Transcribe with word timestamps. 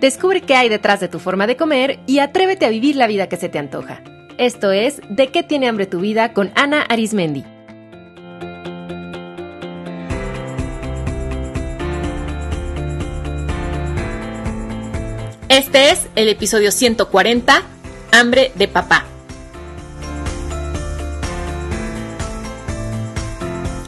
Descubre 0.00 0.42
qué 0.42 0.54
hay 0.54 0.68
detrás 0.68 1.00
de 1.00 1.08
tu 1.08 1.18
forma 1.18 1.46
de 1.46 1.56
comer 1.56 2.00
y 2.06 2.18
atrévete 2.18 2.66
a 2.66 2.70
vivir 2.70 2.96
la 2.96 3.06
vida 3.06 3.28
que 3.28 3.36
se 3.36 3.48
te 3.48 3.58
antoja. 3.58 4.02
Esto 4.36 4.70
es 4.70 5.00
De 5.08 5.28
qué 5.28 5.42
tiene 5.42 5.68
hambre 5.68 5.86
tu 5.86 6.00
vida 6.00 6.34
con 6.34 6.52
Ana 6.54 6.82
Arismendi. 6.82 7.44
Este 15.48 15.90
es 15.90 16.08
el 16.16 16.28
episodio 16.28 16.70
140, 16.70 17.62
Hambre 18.12 18.52
de 18.56 18.68
Papá. 18.68 19.06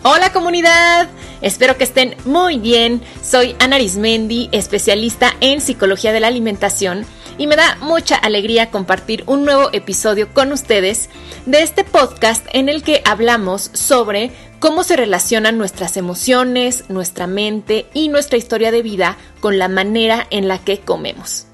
Hola 0.02 0.32
comunidad, 0.32 1.08
espero 1.42 1.76
que 1.76 1.84
estén 1.84 2.16
muy 2.24 2.58
bien. 2.58 3.02
Soy 3.22 3.56
Ana 3.58 3.76
Arismendi, 3.76 4.48
especialista 4.52 5.34
en 5.40 5.60
psicología 5.60 6.12
de 6.12 6.20
la 6.20 6.28
alimentación 6.28 7.06
y 7.38 7.46
me 7.46 7.56
da 7.56 7.78
mucha 7.80 8.16
alegría 8.16 8.70
compartir 8.70 9.22
un 9.26 9.44
nuevo 9.44 9.70
episodio 9.72 10.32
con 10.34 10.52
ustedes 10.52 11.08
de 11.46 11.62
este 11.62 11.84
podcast 11.84 12.44
en 12.52 12.68
el 12.68 12.82
que 12.82 13.00
hablamos 13.04 13.70
sobre 13.72 14.32
cómo 14.58 14.82
se 14.82 14.96
relacionan 14.96 15.56
nuestras 15.56 15.96
emociones, 15.96 16.84
nuestra 16.88 17.26
mente 17.26 17.86
y 17.94 18.08
nuestra 18.08 18.38
historia 18.38 18.72
de 18.72 18.82
vida 18.82 19.16
con 19.40 19.58
la 19.58 19.68
manera 19.68 20.26
en 20.30 20.48
la 20.48 20.58
que 20.58 20.80
comemos. 20.80 21.46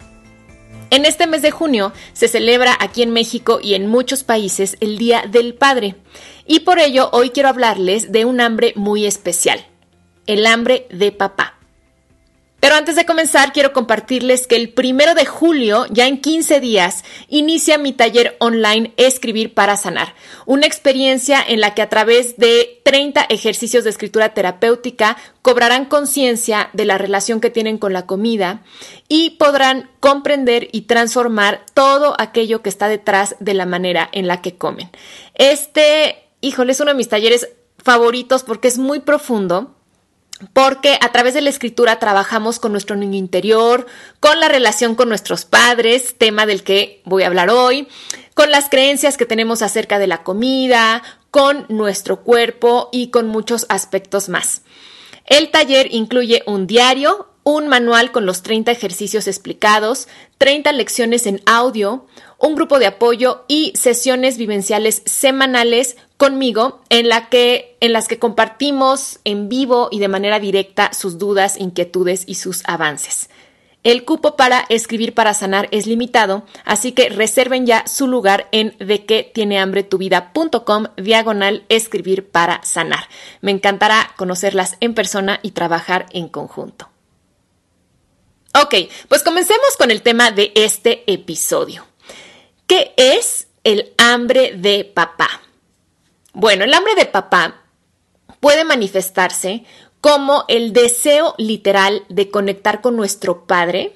En 0.90 1.04
este 1.06 1.26
mes 1.26 1.42
de 1.42 1.50
junio 1.50 1.92
se 2.12 2.28
celebra 2.28 2.76
aquí 2.78 3.02
en 3.02 3.10
México 3.10 3.58
y 3.60 3.74
en 3.74 3.88
muchos 3.88 4.22
países 4.22 4.76
el 4.80 4.96
Día 4.96 5.24
del 5.28 5.54
Padre 5.54 5.96
y 6.46 6.60
por 6.60 6.78
ello 6.78 7.10
hoy 7.12 7.30
quiero 7.30 7.48
hablarles 7.48 8.12
de 8.12 8.24
un 8.24 8.40
hambre 8.40 8.72
muy 8.76 9.06
especial, 9.06 9.66
el 10.26 10.46
hambre 10.46 10.86
de 10.90 11.12
papá. 11.12 11.54
Pero 12.64 12.76
antes 12.76 12.96
de 12.96 13.04
comenzar, 13.04 13.52
quiero 13.52 13.74
compartirles 13.74 14.46
que 14.46 14.56
el 14.56 14.72
primero 14.72 15.14
de 15.14 15.26
julio, 15.26 15.84
ya 15.90 16.06
en 16.06 16.22
15 16.22 16.60
días, 16.60 17.04
inicia 17.28 17.76
mi 17.76 17.92
taller 17.92 18.38
online 18.40 18.94
Escribir 18.96 19.52
para 19.52 19.76
Sanar. 19.76 20.14
Una 20.46 20.64
experiencia 20.64 21.44
en 21.46 21.60
la 21.60 21.74
que 21.74 21.82
a 21.82 21.90
través 21.90 22.38
de 22.38 22.80
30 22.82 23.26
ejercicios 23.28 23.84
de 23.84 23.90
escritura 23.90 24.32
terapéutica 24.32 25.18
cobrarán 25.42 25.84
conciencia 25.84 26.70
de 26.72 26.86
la 26.86 26.96
relación 26.96 27.42
que 27.42 27.50
tienen 27.50 27.76
con 27.76 27.92
la 27.92 28.06
comida 28.06 28.62
y 29.08 29.32
podrán 29.32 29.90
comprender 30.00 30.70
y 30.72 30.86
transformar 30.86 31.66
todo 31.74 32.14
aquello 32.18 32.62
que 32.62 32.70
está 32.70 32.88
detrás 32.88 33.36
de 33.40 33.52
la 33.52 33.66
manera 33.66 34.08
en 34.10 34.26
la 34.26 34.40
que 34.40 34.56
comen. 34.56 34.90
Este, 35.34 36.16
híjole, 36.40 36.72
es 36.72 36.80
uno 36.80 36.92
de 36.92 36.96
mis 36.96 37.10
talleres 37.10 37.50
favoritos 37.76 38.42
porque 38.42 38.68
es 38.68 38.78
muy 38.78 39.00
profundo 39.00 39.74
porque 40.52 40.98
a 41.00 41.12
través 41.12 41.34
de 41.34 41.40
la 41.40 41.50
escritura 41.50 41.98
trabajamos 41.98 42.58
con 42.58 42.72
nuestro 42.72 42.96
niño 42.96 43.16
interior, 43.16 43.86
con 44.20 44.40
la 44.40 44.48
relación 44.48 44.94
con 44.94 45.08
nuestros 45.08 45.44
padres, 45.44 46.16
tema 46.18 46.46
del 46.46 46.62
que 46.62 47.02
voy 47.04 47.22
a 47.22 47.28
hablar 47.28 47.50
hoy, 47.50 47.88
con 48.34 48.50
las 48.50 48.68
creencias 48.68 49.16
que 49.16 49.26
tenemos 49.26 49.62
acerca 49.62 49.98
de 49.98 50.06
la 50.06 50.22
comida, 50.22 51.02
con 51.30 51.66
nuestro 51.68 52.22
cuerpo 52.22 52.88
y 52.92 53.08
con 53.08 53.28
muchos 53.28 53.66
aspectos 53.68 54.28
más. 54.28 54.62
El 55.26 55.50
taller 55.50 55.88
incluye 55.92 56.42
un 56.46 56.66
diario, 56.66 57.28
un 57.44 57.68
manual 57.68 58.10
con 58.10 58.26
los 58.26 58.42
30 58.42 58.72
ejercicios 58.72 59.28
explicados, 59.28 60.08
30 60.38 60.72
lecciones 60.72 61.26
en 61.26 61.42
audio, 61.46 62.06
un 62.38 62.54
grupo 62.54 62.78
de 62.78 62.86
apoyo 62.86 63.44
y 63.48 63.72
sesiones 63.76 64.38
vivenciales 64.38 65.02
semanales 65.04 65.96
conmigo 66.16 66.80
en, 66.88 67.08
la 67.08 67.28
que, 67.28 67.76
en 67.80 67.92
las 67.92 68.08
que 68.08 68.18
compartimos 68.18 69.20
en 69.24 69.48
vivo 69.48 69.88
y 69.90 69.98
de 69.98 70.08
manera 70.08 70.40
directa 70.40 70.92
sus 70.92 71.18
dudas, 71.18 71.58
inquietudes 71.58 72.24
y 72.26 72.36
sus 72.36 72.62
avances. 72.66 73.28
El 73.82 74.06
cupo 74.06 74.34
para 74.34 74.64
escribir 74.70 75.12
para 75.12 75.34
sanar 75.34 75.68
es 75.70 75.86
limitado, 75.86 76.44
así 76.64 76.92
que 76.92 77.10
reserven 77.10 77.66
ya 77.66 77.86
su 77.86 78.06
lugar 78.06 78.48
en 78.50 78.74
de 78.78 79.04
que 79.04 79.30
tiene 79.34 79.58
hambre 79.58 79.82
tu 79.82 79.98
vida.com 79.98 80.86
diagonal 80.96 81.64
escribir 81.68 82.30
para 82.30 82.64
sanar. 82.64 83.04
Me 83.42 83.50
encantará 83.50 84.10
conocerlas 84.16 84.78
en 84.80 84.94
persona 84.94 85.38
y 85.42 85.50
trabajar 85.50 86.06
en 86.12 86.28
conjunto. 86.28 86.93
Ok, 88.62 88.74
pues 89.08 89.24
comencemos 89.24 89.76
con 89.76 89.90
el 89.90 90.00
tema 90.02 90.30
de 90.30 90.52
este 90.54 91.02
episodio. 91.12 91.84
¿Qué 92.68 92.94
es 92.96 93.48
el 93.64 93.92
hambre 93.98 94.52
de 94.56 94.84
papá? 94.84 95.28
Bueno, 96.32 96.62
el 96.62 96.72
hambre 96.72 96.94
de 96.94 97.06
papá 97.06 97.64
puede 98.38 98.64
manifestarse 98.64 99.64
como 100.00 100.44
el 100.46 100.72
deseo 100.72 101.34
literal 101.36 102.04
de 102.08 102.30
conectar 102.30 102.80
con 102.80 102.94
nuestro 102.94 103.44
padre 103.44 103.94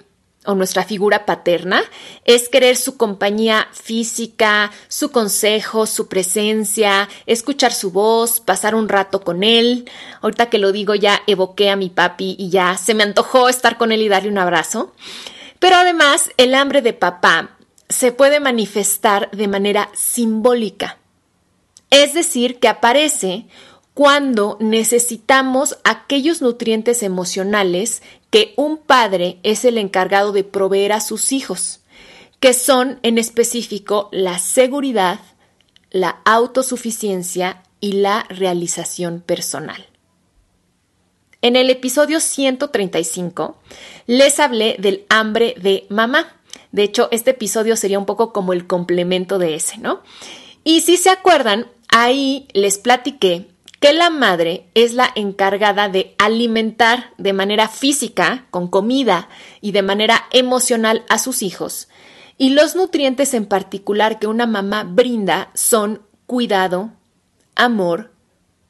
o 0.48 0.54
nuestra 0.54 0.82
figura 0.82 1.26
paterna, 1.26 1.82
es 2.24 2.48
querer 2.48 2.78
su 2.78 2.96
compañía 2.96 3.68
física, 3.72 4.72
su 4.88 5.10
consejo, 5.10 5.84
su 5.84 6.08
presencia, 6.08 7.06
escuchar 7.26 7.70
su 7.70 7.90
voz, 7.90 8.40
pasar 8.40 8.74
un 8.74 8.88
rato 8.88 9.20
con 9.20 9.44
él. 9.44 9.90
Ahorita 10.22 10.48
que 10.48 10.56
lo 10.56 10.72
digo 10.72 10.94
ya 10.94 11.20
evoqué 11.26 11.68
a 11.68 11.76
mi 11.76 11.90
papi 11.90 12.34
y 12.38 12.48
ya 12.48 12.78
se 12.78 12.94
me 12.94 13.02
antojó 13.02 13.50
estar 13.50 13.76
con 13.76 13.92
él 13.92 14.00
y 14.00 14.08
darle 14.08 14.30
un 14.30 14.38
abrazo. 14.38 14.94
Pero 15.58 15.76
además 15.76 16.30
el 16.38 16.54
hambre 16.54 16.80
de 16.80 16.94
papá 16.94 17.50
se 17.90 18.10
puede 18.10 18.40
manifestar 18.40 19.30
de 19.32 19.48
manera 19.48 19.90
simbólica. 19.92 20.96
Es 21.90 22.14
decir, 22.14 22.58
que 22.58 22.68
aparece 22.68 23.44
cuando 23.98 24.56
necesitamos 24.60 25.76
aquellos 25.82 26.40
nutrientes 26.40 27.02
emocionales 27.02 28.00
que 28.30 28.52
un 28.56 28.78
padre 28.78 29.38
es 29.42 29.64
el 29.64 29.78
encargado 29.78 30.32
de 30.32 30.44
proveer 30.44 30.92
a 30.92 31.00
sus 31.00 31.32
hijos, 31.32 31.80
que 32.40 32.52
son 32.52 33.00
en 33.02 33.18
específico 33.18 34.08
la 34.12 34.38
seguridad, 34.38 35.20
la 35.90 36.20
autosuficiencia 36.24 37.62
y 37.80 37.92
la 37.92 38.24
realización 38.28 39.20
personal. 39.20 39.86
En 41.40 41.56
el 41.56 41.70
episodio 41.70 42.20
135 42.20 43.56
les 44.06 44.40
hablé 44.40 44.76
del 44.78 45.06
hambre 45.08 45.54
de 45.60 45.86
mamá. 45.88 46.36
De 46.72 46.82
hecho, 46.82 47.08
este 47.12 47.30
episodio 47.30 47.76
sería 47.76 47.98
un 47.98 48.06
poco 48.06 48.32
como 48.32 48.52
el 48.52 48.66
complemento 48.66 49.38
de 49.38 49.54
ese, 49.54 49.78
¿no? 49.78 50.02
Y 50.64 50.80
si 50.80 50.96
se 50.96 51.10
acuerdan, 51.10 51.68
ahí 51.88 52.48
les 52.52 52.78
platiqué 52.78 53.46
que 53.80 53.92
la 53.92 54.10
madre 54.10 54.68
es 54.74 54.94
la 54.94 55.10
encargada 55.14 55.88
de 55.88 56.14
alimentar 56.18 57.12
de 57.16 57.32
manera 57.32 57.68
física, 57.68 58.46
con 58.50 58.68
comida, 58.68 59.28
y 59.60 59.72
de 59.72 59.82
manera 59.82 60.24
emocional 60.32 61.04
a 61.08 61.18
sus 61.18 61.42
hijos. 61.42 61.88
Y 62.36 62.50
los 62.50 62.74
nutrientes 62.74 63.34
en 63.34 63.46
particular 63.46 64.18
que 64.18 64.26
una 64.26 64.46
mamá 64.46 64.84
brinda 64.84 65.50
son 65.54 66.02
cuidado, 66.26 66.90
amor, 67.54 68.12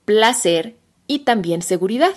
placer 0.05 0.77
y 1.07 1.21
también 1.21 1.63
seguridad. 1.63 2.15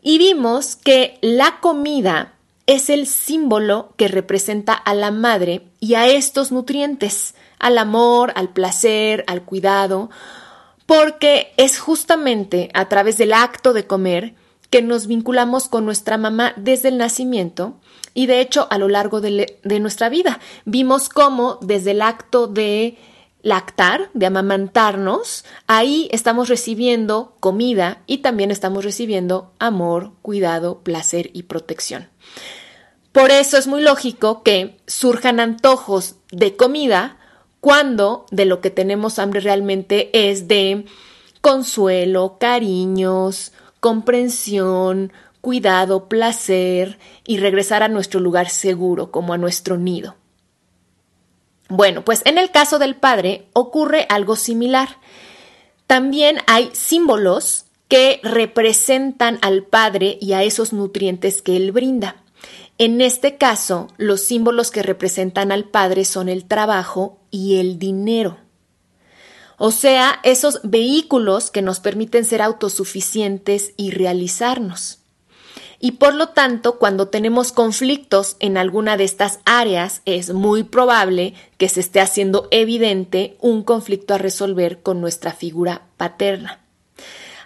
Y 0.00 0.18
vimos 0.18 0.76
que 0.76 1.18
la 1.20 1.60
comida 1.60 2.34
es 2.66 2.90
el 2.90 3.06
símbolo 3.06 3.94
que 3.96 4.08
representa 4.08 4.72
a 4.72 4.94
la 4.94 5.10
madre 5.10 5.68
y 5.80 5.94
a 5.94 6.06
estos 6.06 6.52
nutrientes, 6.52 7.34
al 7.58 7.78
amor, 7.78 8.32
al 8.34 8.52
placer, 8.52 9.24
al 9.26 9.42
cuidado, 9.44 10.10
porque 10.86 11.52
es 11.56 11.78
justamente 11.78 12.70
a 12.74 12.88
través 12.88 13.18
del 13.18 13.32
acto 13.32 13.72
de 13.72 13.86
comer 13.86 14.34
que 14.70 14.82
nos 14.82 15.06
vinculamos 15.06 15.68
con 15.68 15.84
nuestra 15.84 16.16
mamá 16.16 16.54
desde 16.56 16.88
el 16.88 16.98
nacimiento 16.98 17.74
y 18.14 18.26
de 18.26 18.40
hecho 18.40 18.66
a 18.70 18.78
lo 18.78 18.88
largo 18.88 19.20
de, 19.20 19.58
de 19.62 19.80
nuestra 19.80 20.08
vida. 20.08 20.40
Vimos 20.64 21.08
cómo 21.08 21.58
desde 21.60 21.92
el 21.92 22.02
acto 22.02 22.46
de 22.46 22.96
lactar, 23.42 24.08
de 24.14 24.26
amamantarnos, 24.26 25.44
ahí 25.66 26.08
estamos 26.12 26.48
recibiendo 26.48 27.36
comida 27.40 28.02
y 28.06 28.18
también 28.18 28.50
estamos 28.50 28.84
recibiendo 28.84 29.52
amor, 29.58 30.12
cuidado, 30.22 30.80
placer 30.82 31.30
y 31.32 31.44
protección. 31.44 32.08
Por 33.10 33.30
eso 33.30 33.58
es 33.58 33.66
muy 33.66 33.82
lógico 33.82 34.42
que 34.42 34.78
surjan 34.86 35.38
antojos 35.38 36.16
de 36.30 36.56
comida 36.56 37.18
cuando 37.62 38.26
de 38.32 38.44
lo 38.44 38.60
que 38.60 38.70
tenemos 38.70 39.20
hambre 39.20 39.38
realmente 39.38 40.10
es 40.30 40.48
de 40.48 40.84
consuelo, 41.40 42.36
cariños, 42.40 43.52
comprensión, 43.78 45.12
cuidado, 45.40 46.08
placer 46.08 46.98
y 47.24 47.36
regresar 47.36 47.84
a 47.84 47.88
nuestro 47.88 48.18
lugar 48.18 48.48
seguro, 48.50 49.12
como 49.12 49.32
a 49.32 49.38
nuestro 49.38 49.76
nido. 49.76 50.16
Bueno, 51.68 52.04
pues 52.04 52.22
en 52.24 52.36
el 52.36 52.50
caso 52.50 52.80
del 52.80 52.96
padre 52.96 53.46
ocurre 53.52 54.06
algo 54.08 54.34
similar. 54.34 54.98
También 55.86 56.38
hay 56.48 56.68
símbolos 56.72 57.66
que 57.86 58.18
representan 58.24 59.38
al 59.40 59.62
padre 59.62 60.18
y 60.20 60.32
a 60.32 60.42
esos 60.42 60.72
nutrientes 60.72 61.42
que 61.42 61.54
él 61.54 61.70
brinda. 61.70 62.21
En 62.78 63.00
este 63.00 63.36
caso, 63.36 63.88
los 63.96 64.22
símbolos 64.22 64.70
que 64.70 64.82
representan 64.82 65.52
al 65.52 65.64
padre 65.64 66.04
son 66.04 66.28
el 66.28 66.46
trabajo 66.46 67.20
y 67.30 67.58
el 67.58 67.78
dinero. 67.78 68.38
O 69.58 69.70
sea, 69.70 70.18
esos 70.24 70.60
vehículos 70.64 71.50
que 71.50 71.62
nos 71.62 71.78
permiten 71.78 72.24
ser 72.24 72.42
autosuficientes 72.42 73.74
y 73.76 73.90
realizarnos. 73.92 74.98
y 75.84 75.92
por 75.92 76.14
lo 76.14 76.28
tanto 76.28 76.78
cuando 76.78 77.08
tenemos 77.08 77.50
conflictos 77.50 78.36
en 78.38 78.56
alguna 78.56 78.96
de 78.96 79.02
estas 79.02 79.40
áreas 79.44 80.00
es 80.04 80.32
muy 80.32 80.62
probable 80.62 81.34
que 81.58 81.68
se 81.68 81.80
esté 81.80 82.00
haciendo 82.00 82.46
evidente 82.52 83.36
un 83.40 83.64
conflicto 83.64 84.14
a 84.14 84.18
resolver 84.18 84.80
con 84.82 85.00
nuestra 85.00 85.32
figura 85.32 85.82
paterna. 85.96 86.60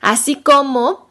Así 0.03 0.37
como 0.37 1.06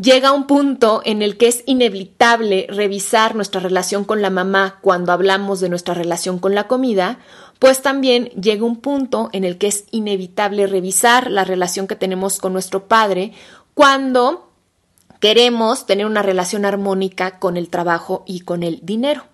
llega 0.00 0.32
un 0.32 0.46
punto 0.46 1.02
en 1.04 1.22
el 1.22 1.36
que 1.36 1.48
es 1.48 1.64
inevitable 1.66 2.66
revisar 2.70 3.34
nuestra 3.34 3.60
relación 3.60 4.04
con 4.04 4.22
la 4.22 4.30
mamá 4.30 4.78
cuando 4.80 5.12
hablamos 5.12 5.60
de 5.60 5.68
nuestra 5.68 5.94
relación 5.94 6.38
con 6.38 6.54
la 6.54 6.68
comida, 6.68 7.18
pues 7.58 7.82
también 7.82 8.26
llega 8.40 8.64
un 8.64 8.76
punto 8.76 9.28
en 9.32 9.44
el 9.44 9.58
que 9.58 9.66
es 9.66 9.84
inevitable 9.90 10.68
revisar 10.68 11.30
la 11.30 11.44
relación 11.44 11.88
que 11.88 11.96
tenemos 11.96 12.38
con 12.38 12.52
nuestro 12.52 12.86
padre 12.86 13.32
cuando 13.74 14.52
queremos 15.18 15.84
tener 15.86 16.06
una 16.06 16.22
relación 16.22 16.64
armónica 16.64 17.40
con 17.40 17.56
el 17.56 17.68
trabajo 17.68 18.22
y 18.24 18.40
con 18.40 18.62
el 18.62 18.78
dinero. 18.82 19.24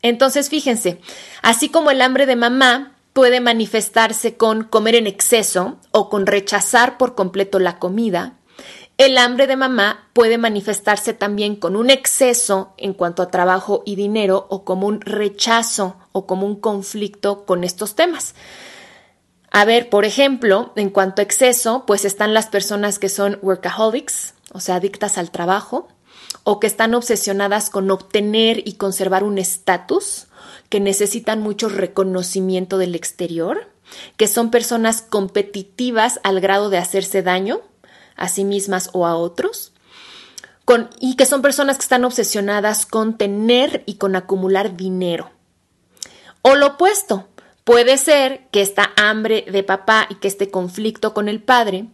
Entonces, 0.00 0.48
fíjense, 0.48 1.00
así 1.42 1.68
como 1.68 1.90
el 1.90 2.00
hambre 2.00 2.24
de 2.24 2.34
mamá 2.34 2.96
puede 3.12 3.40
manifestarse 3.40 4.38
con 4.38 4.64
comer 4.64 4.94
en 4.94 5.06
exceso 5.06 5.78
o 5.90 6.08
con 6.08 6.26
rechazar 6.26 6.96
por 6.96 7.14
completo 7.14 7.58
la 7.58 7.78
comida, 7.78 8.38
el 9.04 9.18
hambre 9.18 9.48
de 9.48 9.56
mamá 9.56 10.08
puede 10.12 10.38
manifestarse 10.38 11.12
también 11.12 11.56
con 11.56 11.74
un 11.74 11.90
exceso 11.90 12.72
en 12.76 12.94
cuanto 12.94 13.22
a 13.22 13.30
trabajo 13.30 13.82
y 13.84 13.96
dinero 13.96 14.46
o 14.48 14.64
como 14.64 14.86
un 14.86 15.00
rechazo 15.00 15.96
o 16.12 16.26
como 16.26 16.46
un 16.46 16.54
conflicto 16.54 17.44
con 17.44 17.64
estos 17.64 17.96
temas. 17.96 18.36
A 19.50 19.64
ver, 19.64 19.90
por 19.90 20.04
ejemplo, 20.04 20.72
en 20.76 20.88
cuanto 20.88 21.20
a 21.20 21.24
exceso, 21.24 21.84
pues 21.84 22.04
están 22.04 22.32
las 22.32 22.46
personas 22.46 23.00
que 23.00 23.08
son 23.08 23.40
workaholics, 23.42 24.34
o 24.52 24.60
sea, 24.60 24.76
adictas 24.76 25.18
al 25.18 25.32
trabajo, 25.32 25.88
o 26.44 26.60
que 26.60 26.68
están 26.68 26.94
obsesionadas 26.94 27.70
con 27.70 27.90
obtener 27.90 28.62
y 28.66 28.74
conservar 28.74 29.24
un 29.24 29.36
estatus, 29.36 30.28
que 30.68 30.78
necesitan 30.78 31.40
mucho 31.40 31.68
reconocimiento 31.68 32.78
del 32.78 32.94
exterior, 32.94 33.68
que 34.16 34.28
son 34.28 34.50
personas 34.50 35.02
competitivas 35.02 36.20
al 36.22 36.40
grado 36.40 36.70
de 36.70 36.78
hacerse 36.78 37.22
daño 37.22 37.62
a 38.16 38.28
sí 38.28 38.44
mismas 38.44 38.90
o 38.92 39.06
a 39.06 39.16
otros, 39.16 39.72
con, 40.64 40.90
y 41.00 41.16
que 41.16 41.26
son 41.26 41.42
personas 41.42 41.76
que 41.76 41.82
están 41.82 42.04
obsesionadas 42.04 42.86
con 42.86 43.18
tener 43.18 43.82
y 43.86 43.94
con 43.94 44.16
acumular 44.16 44.76
dinero. 44.76 45.30
O 46.42 46.54
lo 46.54 46.68
opuesto, 46.68 47.28
puede 47.64 47.96
ser 47.96 48.48
que 48.50 48.62
esta 48.62 48.92
hambre 48.96 49.44
de 49.50 49.62
papá 49.62 50.06
y 50.10 50.16
que 50.16 50.28
este 50.28 50.50
conflicto 50.50 51.14
con 51.14 51.28
el 51.28 51.42
padre 51.42 51.86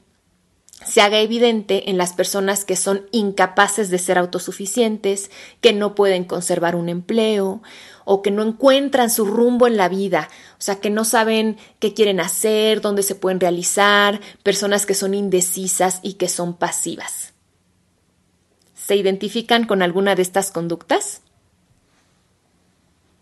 se 0.84 1.00
haga 1.00 1.18
evidente 1.18 1.90
en 1.90 1.98
las 1.98 2.12
personas 2.12 2.64
que 2.64 2.76
son 2.76 3.06
incapaces 3.10 3.90
de 3.90 3.98
ser 3.98 4.16
autosuficientes, 4.16 5.30
que 5.60 5.72
no 5.72 5.94
pueden 5.94 6.24
conservar 6.24 6.76
un 6.76 6.88
empleo 6.88 7.62
o 8.10 8.22
que 8.22 8.30
no 8.30 8.42
encuentran 8.42 9.10
su 9.10 9.26
rumbo 9.26 9.66
en 9.66 9.76
la 9.76 9.90
vida, 9.90 10.30
o 10.52 10.62
sea, 10.62 10.76
que 10.76 10.88
no 10.88 11.04
saben 11.04 11.58
qué 11.78 11.92
quieren 11.92 12.20
hacer, 12.20 12.80
dónde 12.80 13.02
se 13.02 13.14
pueden 13.14 13.38
realizar, 13.38 14.22
personas 14.42 14.86
que 14.86 14.94
son 14.94 15.12
indecisas 15.12 16.00
y 16.02 16.14
que 16.14 16.28
son 16.30 16.54
pasivas. 16.54 17.34
¿Se 18.74 18.96
identifican 18.96 19.66
con 19.66 19.82
alguna 19.82 20.14
de 20.14 20.22
estas 20.22 20.50
conductas? 20.50 21.20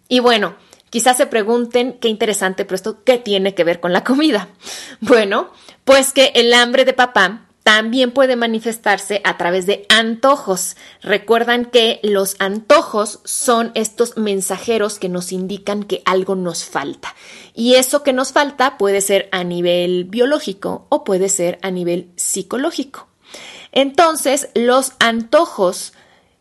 Y 0.07 0.21
bueno, 0.21 0.55
quizás 0.89 1.17
se 1.17 1.27
pregunten 1.27 1.95
qué 1.95 2.07
interesante, 2.07 2.65
pero 2.65 2.77
esto 2.77 3.03
qué 3.03 3.19
tiene 3.19 3.57
que 3.57 3.65
ver 3.65 3.81
con 3.81 3.93
la 3.93 4.05
comida. 4.05 4.49
Bueno, 5.01 5.51
pues 5.85 6.13
que 6.13 6.31
el 6.37 6.55
hambre 6.55 6.85
de 6.85 6.93
papá 6.93 7.46
también 7.67 8.13
puede 8.13 8.37
manifestarse 8.37 9.21
a 9.25 9.37
través 9.37 9.67
de 9.67 9.87
antojos. 9.89 10.77
Recuerdan 11.03 11.65
que 11.65 11.99
los 12.05 12.37
antojos 12.39 13.19
son 13.25 13.73
estos 13.75 14.17
mensajeros 14.17 15.01
que 15.01 15.09
nos 15.09 15.33
indican 15.33 15.83
que 15.83 16.01
algo 16.05 16.37
nos 16.37 16.65
falta. 16.65 17.13
Y 17.55 17.75
eso 17.75 18.05
que 18.05 18.13
nos 18.13 18.31
falta 18.31 18.79
puede 18.79 19.01
ser 19.01 19.29
a 19.33 19.43
nivel 19.43 20.05
biológico 20.05 20.87
o 20.91 21.03
puede 21.03 21.29
ser 21.29 21.59
a 21.61 21.73
nivel 21.73 22.09
psicológico. 22.15 23.09
Entonces, 23.73 24.49
los 24.55 24.93
antojos 25.01 25.93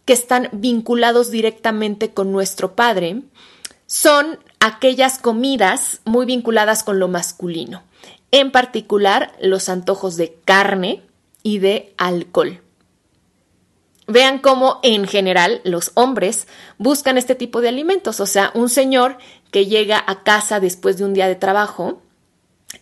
que 0.05 0.13
están 0.13 0.49
vinculados 0.51 1.31
directamente 1.31 2.13
con 2.13 2.31
nuestro 2.31 2.75
padre 2.75 3.23
son 3.87 4.37
aquellas 4.59 5.17
comidas 5.17 6.01
muy 6.05 6.27
vinculadas 6.27 6.83
con 6.83 6.99
lo 6.99 7.07
masculino. 7.07 7.81
En 8.29 8.51
particular, 8.51 9.31
los 9.39 9.69
antojos 9.69 10.17
de 10.17 10.37
carne, 10.43 11.01
y 11.45 11.59
de 11.59 11.93
alcohol. 11.97 12.59
Vean 14.07 14.39
cómo 14.39 14.79
en 14.81 15.07
general 15.07 15.61
los 15.63 15.91
hombres 15.93 16.47
buscan 16.79 17.19
este 17.19 17.35
tipo 17.35 17.61
de 17.61 17.69
alimentos, 17.69 18.19
o 18.19 18.25
sea, 18.25 18.49
un 18.55 18.67
señor 18.67 19.19
que 19.51 19.67
llega 19.67 20.03
a 20.07 20.23
casa 20.23 20.59
después 20.59 20.97
de 20.97 21.05
un 21.05 21.13
día 21.13 21.27
de 21.27 21.35
trabajo, 21.35 22.01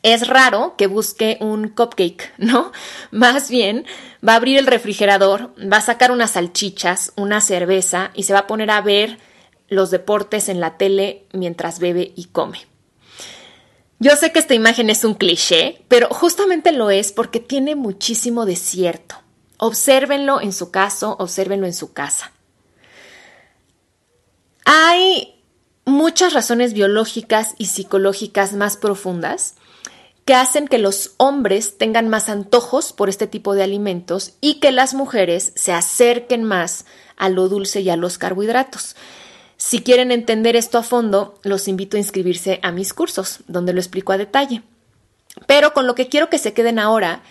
es 0.01 0.27
raro 0.29 0.75
que 0.77 0.87
busque 0.87 1.37
un 1.41 1.67
cupcake, 1.67 2.31
¿no? 2.37 2.71
Más 3.11 3.49
bien 3.49 3.85
va 4.25 4.33
a 4.33 4.37
abrir 4.37 4.57
el 4.57 4.65
refrigerador, 4.65 5.53
va 5.59 5.77
a 5.77 5.81
sacar 5.81 6.11
unas 6.11 6.31
salchichas, 6.31 7.11
una 7.17 7.41
cerveza 7.41 8.11
y 8.13 8.23
se 8.23 8.31
va 8.31 8.39
a 8.39 8.47
poner 8.47 8.71
a 8.71 8.81
ver 8.81 9.19
los 9.67 9.91
deportes 9.91 10.47
en 10.47 10.61
la 10.61 10.77
tele 10.77 11.25
mientras 11.33 11.79
bebe 11.79 12.13
y 12.15 12.25
come. 12.25 12.59
Yo 14.03 14.17
sé 14.17 14.33
que 14.33 14.39
esta 14.39 14.53
imagen 14.53 14.89
es 14.89 15.05
un 15.05 15.13
cliché, 15.13 15.81
pero 15.87 16.09
justamente 16.09 16.73
lo 16.73 16.89
es 16.89 17.13
porque 17.13 17.39
tiene 17.39 17.73
muchísimo 17.73 18.45
de 18.45 18.57
cierto. 18.57 19.15
Obsérvenlo 19.55 20.41
en 20.41 20.51
su 20.51 20.71
caso, 20.71 21.15
obsérvenlo 21.19 21.65
en 21.65 21.73
su 21.73 21.93
casa. 21.93 22.33
Hay 24.65 25.41
muchas 25.85 26.33
razones 26.33 26.73
biológicas 26.73 27.55
y 27.57 27.67
psicológicas 27.67 28.51
más 28.51 28.75
profundas 28.75 29.55
que 30.25 30.33
hacen 30.33 30.67
que 30.67 30.79
los 30.79 31.13
hombres 31.15 31.77
tengan 31.77 32.09
más 32.09 32.27
antojos 32.27 32.91
por 32.91 33.07
este 33.07 33.25
tipo 33.25 33.55
de 33.55 33.63
alimentos 33.63 34.33
y 34.41 34.55
que 34.55 34.73
las 34.73 34.93
mujeres 34.93 35.53
se 35.55 35.71
acerquen 35.71 36.43
más 36.43 36.83
a 37.15 37.29
lo 37.29 37.47
dulce 37.47 37.79
y 37.79 37.89
a 37.89 37.95
los 37.95 38.17
carbohidratos. 38.17 38.97
Si 39.65 39.81
quieren 39.81 40.11
entender 40.11 40.57
esto 40.57 40.77
a 40.77 40.83
fondo, 40.83 41.39
los 41.41 41.69
invito 41.69 41.95
a 41.95 41.99
inscribirse 42.01 42.59
a 42.63 42.73
mis 42.73 42.93
cursos, 42.93 43.39
donde 43.47 43.71
lo 43.71 43.79
explico 43.79 44.11
a 44.11 44.17
detalle. 44.17 44.61
Pero 45.47 45.73
con 45.73 45.87
lo 45.87 45.95
que 45.95 46.09
quiero 46.09 46.29
que 46.29 46.37
se 46.37 46.51
queden 46.51 46.79
ahora 46.79 47.21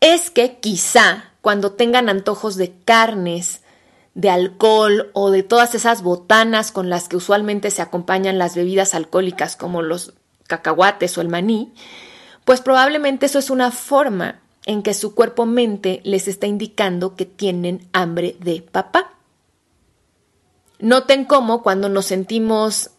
es 0.00 0.28
que 0.28 0.58
quizá 0.58 1.32
cuando 1.40 1.72
tengan 1.72 2.10
antojos 2.10 2.56
de 2.56 2.74
carnes, 2.84 3.62
de 4.12 4.28
alcohol 4.28 5.10
o 5.14 5.30
de 5.30 5.42
todas 5.42 5.74
esas 5.74 6.02
botanas 6.02 6.72
con 6.72 6.90
las 6.90 7.08
que 7.08 7.16
usualmente 7.16 7.70
se 7.70 7.80
acompañan 7.80 8.36
las 8.36 8.54
bebidas 8.54 8.94
alcohólicas 8.94 9.56
como 9.56 9.80
los 9.80 10.12
cacahuates 10.46 11.16
o 11.16 11.22
el 11.22 11.30
maní, 11.30 11.72
pues 12.44 12.60
probablemente 12.60 13.24
eso 13.24 13.38
es 13.38 13.48
una 13.48 13.70
forma 13.70 14.42
en 14.66 14.82
que 14.82 14.92
su 14.92 15.14
cuerpo-mente 15.14 16.02
les 16.04 16.28
está 16.28 16.46
indicando 16.46 17.16
que 17.16 17.24
tienen 17.24 17.88
hambre 17.94 18.36
de 18.40 18.60
papá. 18.60 19.17
Noten 20.78 21.24
cómo 21.24 21.62
cuando 21.62 21.88
nos 21.88 22.06
sentimos 22.06 22.90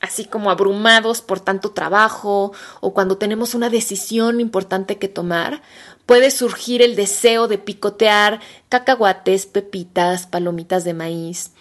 así 0.00 0.26
como 0.26 0.50
abrumados 0.50 1.22
por 1.22 1.40
tanto 1.40 1.70
trabajo 1.70 2.52
o 2.80 2.92
cuando 2.92 3.16
tenemos 3.16 3.54
una 3.54 3.70
decisión 3.70 4.40
importante 4.40 4.98
que 4.98 5.08
tomar, 5.08 5.62
puede 6.04 6.30
surgir 6.30 6.82
el 6.82 6.94
deseo 6.94 7.48
de 7.48 7.56
picotear 7.58 8.40
cacahuates, 8.68 9.46
pepitas, 9.46 10.26
palomitas 10.26 10.84
de 10.84 10.92
maíz. 10.92 11.52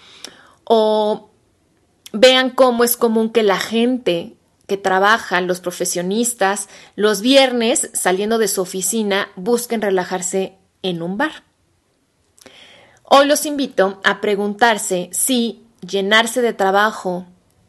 O 0.65 1.29
vean 2.11 2.49
cómo 2.49 2.83
es 2.83 2.97
común 2.97 3.29
que 3.29 3.43
la 3.43 3.59
gente 3.59 4.35
que 4.67 4.77
trabaja, 4.77 5.39
los 5.41 5.59
profesionistas, 5.61 6.69
los 6.95 7.21
viernes, 7.21 7.89
saliendo 7.93 8.37
de 8.37 8.47
su 8.47 8.61
oficina, 8.61 9.29
busquen 9.35 9.81
relajarse 9.81 10.57
en 10.81 11.01
un 11.01 11.17
bar. 11.17 11.43
Hoy 13.03 13.27
los 13.27 13.45
invito 13.45 14.01
a 14.03 14.21
preguntarse 14.21 15.09
si 15.11 15.62
llenarse 15.85 16.41
de 16.41 16.53
trabajo, 16.53 17.25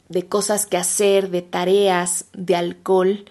de 0.09 0.27
cosas 0.27 0.67
que 0.67 0.77
hacer, 0.77 1.31
de 1.31 1.43
tareas, 1.43 2.27
de 2.33 2.57
alcohol, 2.57 3.25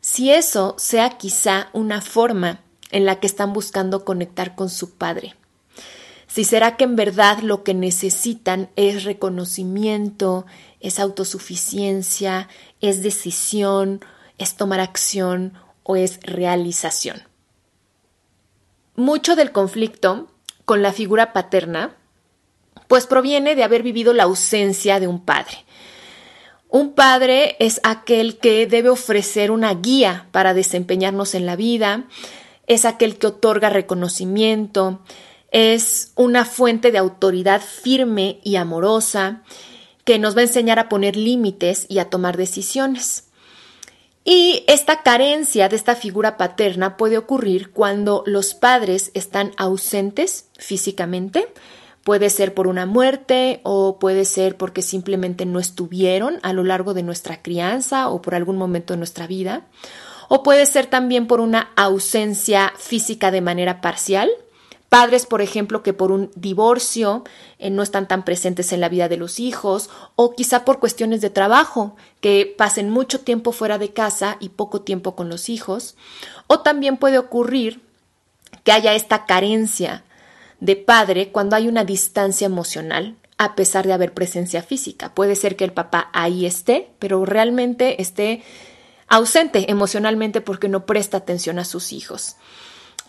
si 0.00 0.32
eso 0.32 0.74
sea 0.78 1.16
quizá 1.16 1.68
una 1.72 2.00
forma 2.00 2.60
en 2.90 3.06
la 3.06 3.20
que 3.20 3.26
están 3.26 3.52
buscando 3.52 4.04
conectar 4.04 4.54
con 4.54 4.68
su 4.68 4.96
padre. 4.96 5.36
Si 6.26 6.44
será 6.44 6.76
que 6.76 6.84
en 6.84 6.96
verdad 6.96 7.40
lo 7.40 7.62
que 7.62 7.74
necesitan 7.74 8.70
es 8.74 9.04
reconocimiento, 9.04 10.46
es 10.80 10.98
autosuficiencia, 10.98 12.48
es 12.80 13.02
decisión, 13.02 14.00
es 14.38 14.56
tomar 14.56 14.80
acción 14.80 15.52
o 15.82 15.96
es 15.96 16.20
realización. 16.22 17.22
Mucho 18.96 19.36
del 19.36 19.52
conflicto 19.52 20.28
con 20.64 20.82
la 20.82 20.92
figura 20.92 21.32
paterna 21.32 21.96
pues 22.92 23.06
proviene 23.06 23.54
de 23.54 23.64
haber 23.64 23.82
vivido 23.82 24.12
la 24.12 24.24
ausencia 24.24 25.00
de 25.00 25.06
un 25.06 25.24
padre. 25.24 25.64
Un 26.68 26.92
padre 26.92 27.56
es 27.58 27.80
aquel 27.84 28.36
que 28.36 28.66
debe 28.66 28.90
ofrecer 28.90 29.50
una 29.50 29.72
guía 29.72 30.28
para 30.30 30.52
desempeñarnos 30.52 31.34
en 31.34 31.46
la 31.46 31.56
vida, 31.56 32.04
es 32.66 32.84
aquel 32.84 33.16
que 33.16 33.28
otorga 33.28 33.70
reconocimiento, 33.70 35.00
es 35.52 36.12
una 36.16 36.44
fuente 36.44 36.92
de 36.92 36.98
autoridad 36.98 37.62
firme 37.62 38.40
y 38.44 38.56
amorosa 38.56 39.42
que 40.04 40.18
nos 40.18 40.36
va 40.36 40.40
a 40.40 40.44
enseñar 40.44 40.78
a 40.78 40.90
poner 40.90 41.16
límites 41.16 41.86
y 41.88 41.98
a 41.98 42.10
tomar 42.10 42.36
decisiones. 42.36 43.28
Y 44.22 44.64
esta 44.66 45.02
carencia 45.02 45.70
de 45.70 45.76
esta 45.76 45.96
figura 45.96 46.36
paterna 46.36 46.98
puede 46.98 47.16
ocurrir 47.16 47.70
cuando 47.70 48.22
los 48.26 48.52
padres 48.52 49.12
están 49.14 49.52
ausentes 49.56 50.50
físicamente, 50.58 51.48
puede 52.04 52.30
ser 52.30 52.54
por 52.54 52.66
una 52.66 52.86
muerte 52.86 53.60
o 53.62 53.98
puede 53.98 54.24
ser 54.24 54.56
porque 54.56 54.82
simplemente 54.82 55.46
no 55.46 55.58
estuvieron 55.58 56.38
a 56.42 56.52
lo 56.52 56.64
largo 56.64 56.94
de 56.94 57.02
nuestra 57.02 57.42
crianza 57.42 58.08
o 58.08 58.22
por 58.22 58.34
algún 58.34 58.56
momento 58.56 58.92
de 58.92 58.98
nuestra 58.98 59.26
vida, 59.26 59.66
o 60.28 60.42
puede 60.42 60.66
ser 60.66 60.86
también 60.86 61.26
por 61.26 61.40
una 61.40 61.70
ausencia 61.76 62.72
física 62.76 63.30
de 63.30 63.40
manera 63.40 63.80
parcial, 63.80 64.30
Padres, 64.92 65.24
por 65.24 65.40
ejemplo, 65.40 65.82
que 65.82 65.94
por 65.94 66.12
un 66.12 66.30
divorcio 66.34 67.24
eh, 67.58 67.70
no 67.70 67.82
están 67.82 68.06
tan 68.06 68.26
presentes 68.26 68.74
en 68.74 68.82
la 68.82 68.90
vida 68.90 69.08
de 69.08 69.16
los 69.16 69.40
hijos 69.40 69.88
o 70.16 70.34
quizá 70.34 70.66
por 70.66 70.80
cuestiones 70.80 71.22
de 71.22 71.30
trabajo, 71.30 71.96
que 72.20 72.54
pasen 72.58 72.90
mucho 72.90 73.20
tiempo 73.20 73.52
fuera 73.52 73.78
de 73.78 73.94
casa 73.94 74.36
y 74.38 74.50
poco 74.50 74.82
tiempo 74.82 75.16
con 75.16 75.30
los 75.30 75.48
hijos. 75.48 75.96
O 76.46 76.60
también 76.60 76.98
puede 76.98 77.16
ocurrir 77.16 77.80
que 78.64 78.72
haya 78.72 78.92
esta 78.92 79.24
carencia 79.24 80.04
de 80.62 80.76
padre 80.76 81.32
cuando 81.32 81.56
hay 81.56 81.66
una 81.66 81.84
distancia 81.84 82.46
emocional 82.46 83.16
a 83.36 83.56
pesar 83.56 83.84
de 83.84 83.94
haber 83.94 84.14
presencia 84.14 84.62
física. 84.62 85.12
Puede 85.12 85.34
ser 85.34 85.56
que 85.56 85.64
el 85.64 85.72
papá 85.72 86.08
ahí 86.12 86.46
esté, 86.46 86.92
pero 87.00 87.24
realmente 87.24 88.00
esté 88.00 88.44
ausente 89.08 89.72
emocionalmente 89.72 90.40
porque 90.40 90.68
no 90.68 90.86
presta 90.86 91.16
atención 91.16 91.58
a 91.58 91.64
sus 91.64 91.92
hijos. 91.92 92.36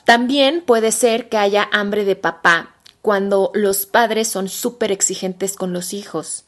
También 0.04 0.64
puede 0.66 0.92
ser 0.92 1.30
que 1.30 1.38
haya 1.38 1.70
hambre 1.72 2.06
de 2.06 2.16
papá 2.16 2.74
cuando 3.04 3.52
los 3.54 3.86
padres 3.86 4.28
son 4.28 4.50
súper 4.50 4.92
exigentes 4.92 5.56
con 5.56 5.74
los 5.74 5.94
hijos 5.94 6.46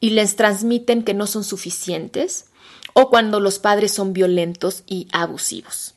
y 0.00 0.10
les 0.10 0.34
transmiten 0.34 1.04
que 1.04 1.14
no 1.14 1.28
son 1.28 1.44
suficientes 1.44 2.46
o 2.92 3.08
cuando 3.08 3.38
los 3.38 3.60
padres 3.60 3.92
son 3.92 4.12
violentos 4.12 4.82
y 4.88 5.06
abusivos. 5.12 5.94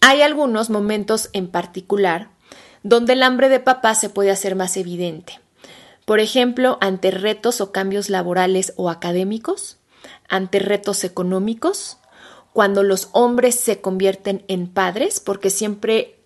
Hay 0.00 0.22
algunos 0.22 0.70
momentos 0.70 1.28
en 1.32 1.48
particular 1.48 2.37
donde 2.82 3.14
el 3.14 3.22
hambre 3.22 3.48
de 3.48 3.60
papá 3.60 3.94
se 3.94 4.08
puede 4.08 4.30
hacer 4.30 4.54
más 4.54 4.76
evidente. 4.76 5.40
Por 6.04 6.20
ejemplo, 6.20 6.78
ante 6.80 7.10
retos 7.10 7.60
o 7.60 7.72
cambios 7.72 8.08
laborales 8.08 8.72
o 8.76 8.88
académicos, 8.88 9.76
ante 10.28 10.58
retos 10.58 11.04
económicos, 11.04 11.98
cuando 12.52 12.82
los 12.82 13.08
hombres 13.12 13.54
se 13.54 13.80
convierten 13.80 14.44
en 14.48 14.68
padres, 14.68 15.20
porque 15.20 15.50
siempre 15.50 16.18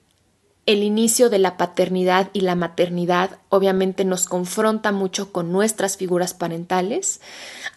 el 0.67 0.83
inicio 0.83 1.29
de 1.29 1.39
la 1.39 1.57
paternidad 1.57 2.31
y 2.33 2.43
la 2.43 2.55
maternidad 2.55 3.39
obviamente 3.49 4.05
nos 4.05 4.27
confronta 4.27 4.93
mucho 4.93 5.33
con 5.33 5.51
nuestras 5.51 5.97
figuras 5.97 6.35
parentales 6.35 7.21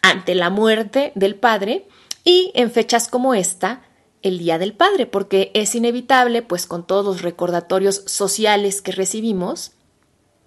ante 0.01 0.35
la 0.35 0.49
muerte 0.49 1.11
del 1.15 1.35
padre 1.35 1.87
y 2.23 2.51
en 2.53 2.71
fechas 2.71 3.07
como 3.07 3.33
esta, 3.33 3.81
el 4.25 4.39
Día 4.39 4.57
del 4.57 4.73
Padre, 4.73 5.05
porque 5.05 5.51
es 5.53 5.75
inevitable, 5.75 6.41
pues 6.41 6.65
con 6.65 6.85
todos 6.85 7.05
los 7.05 7.21
recordatorios 7.21 8.01
sociales 8.07 8.81
que 8.81 8.91
recibimos, 8.91 9.73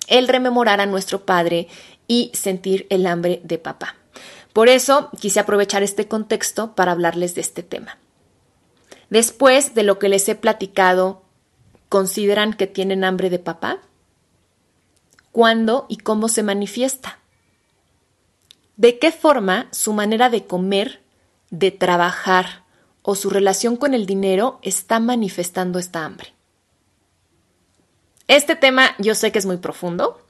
el 0.09 0.27
rememorar 0.27 0.81
a 0.81 0.87
nuestro 0.87 1.25
padre 1.25 1.69
y 2.09 2.33
sentir 2.35 2.89
el 2.91 3.07
hambre 3.07 3.41
de 3.45 3.59
papá. 3.59 3.95
Por 4.53 4.69
eso 4.69 5.11
quise 5.21 5.39
aprovechar 5.39 5.85
este 5.85 6.09
contexto 6.09 6.75
para 6.75 6.91
hablarles 6.91 7.37
de 7.37 7.41
este 7.41 7.63
tema. 7.63 7.99
Después 9.11 9.77
de 9.77 9.85
lo 9.85 10.01
que 10.01 10.09
les 10.09 10.29
he 10.29 10.35
platicado, 10.35 11.23
¿consideran 11.89 12.55
que 12.55 12.67
tienen 12.67 13.05
hambre 13.05 13.31
de 13.31 13.39
papá? 13.39 13.79
¿Cuándo 15.31 15.87
y 15.89 15.99
cómo 15.99 16.29
se 16.29 16.43
manifiesta? 16.43 17.21
¿De 18.77 18.99
qué 18.99 19.13
forma 19.13 19.69
su 19.71 19.93
manera 19.93 20.31
de 20.31 20.47
comer, 20.47 21.01
de 21.51 21.71
trabajar 21.71 22.65
o 23.11 23.15
su 23.15 23.31
relación 23.31 23.77
con 23.77 23.95
el 23.95 24.05
dinero 24.05 24.59
está 24.61 25.01
manifestando 25.01 25.79
esta 25.79 26.05
hambre? 26.05 26.35
Este 28.27 28.55
tema 28.55 28.95
yo 28.99 29.15
sé 29.15 29.33
que 29.33 29.39
es 29.39 29.47
muy 29.47 29.57
profundo, 29.57 30.21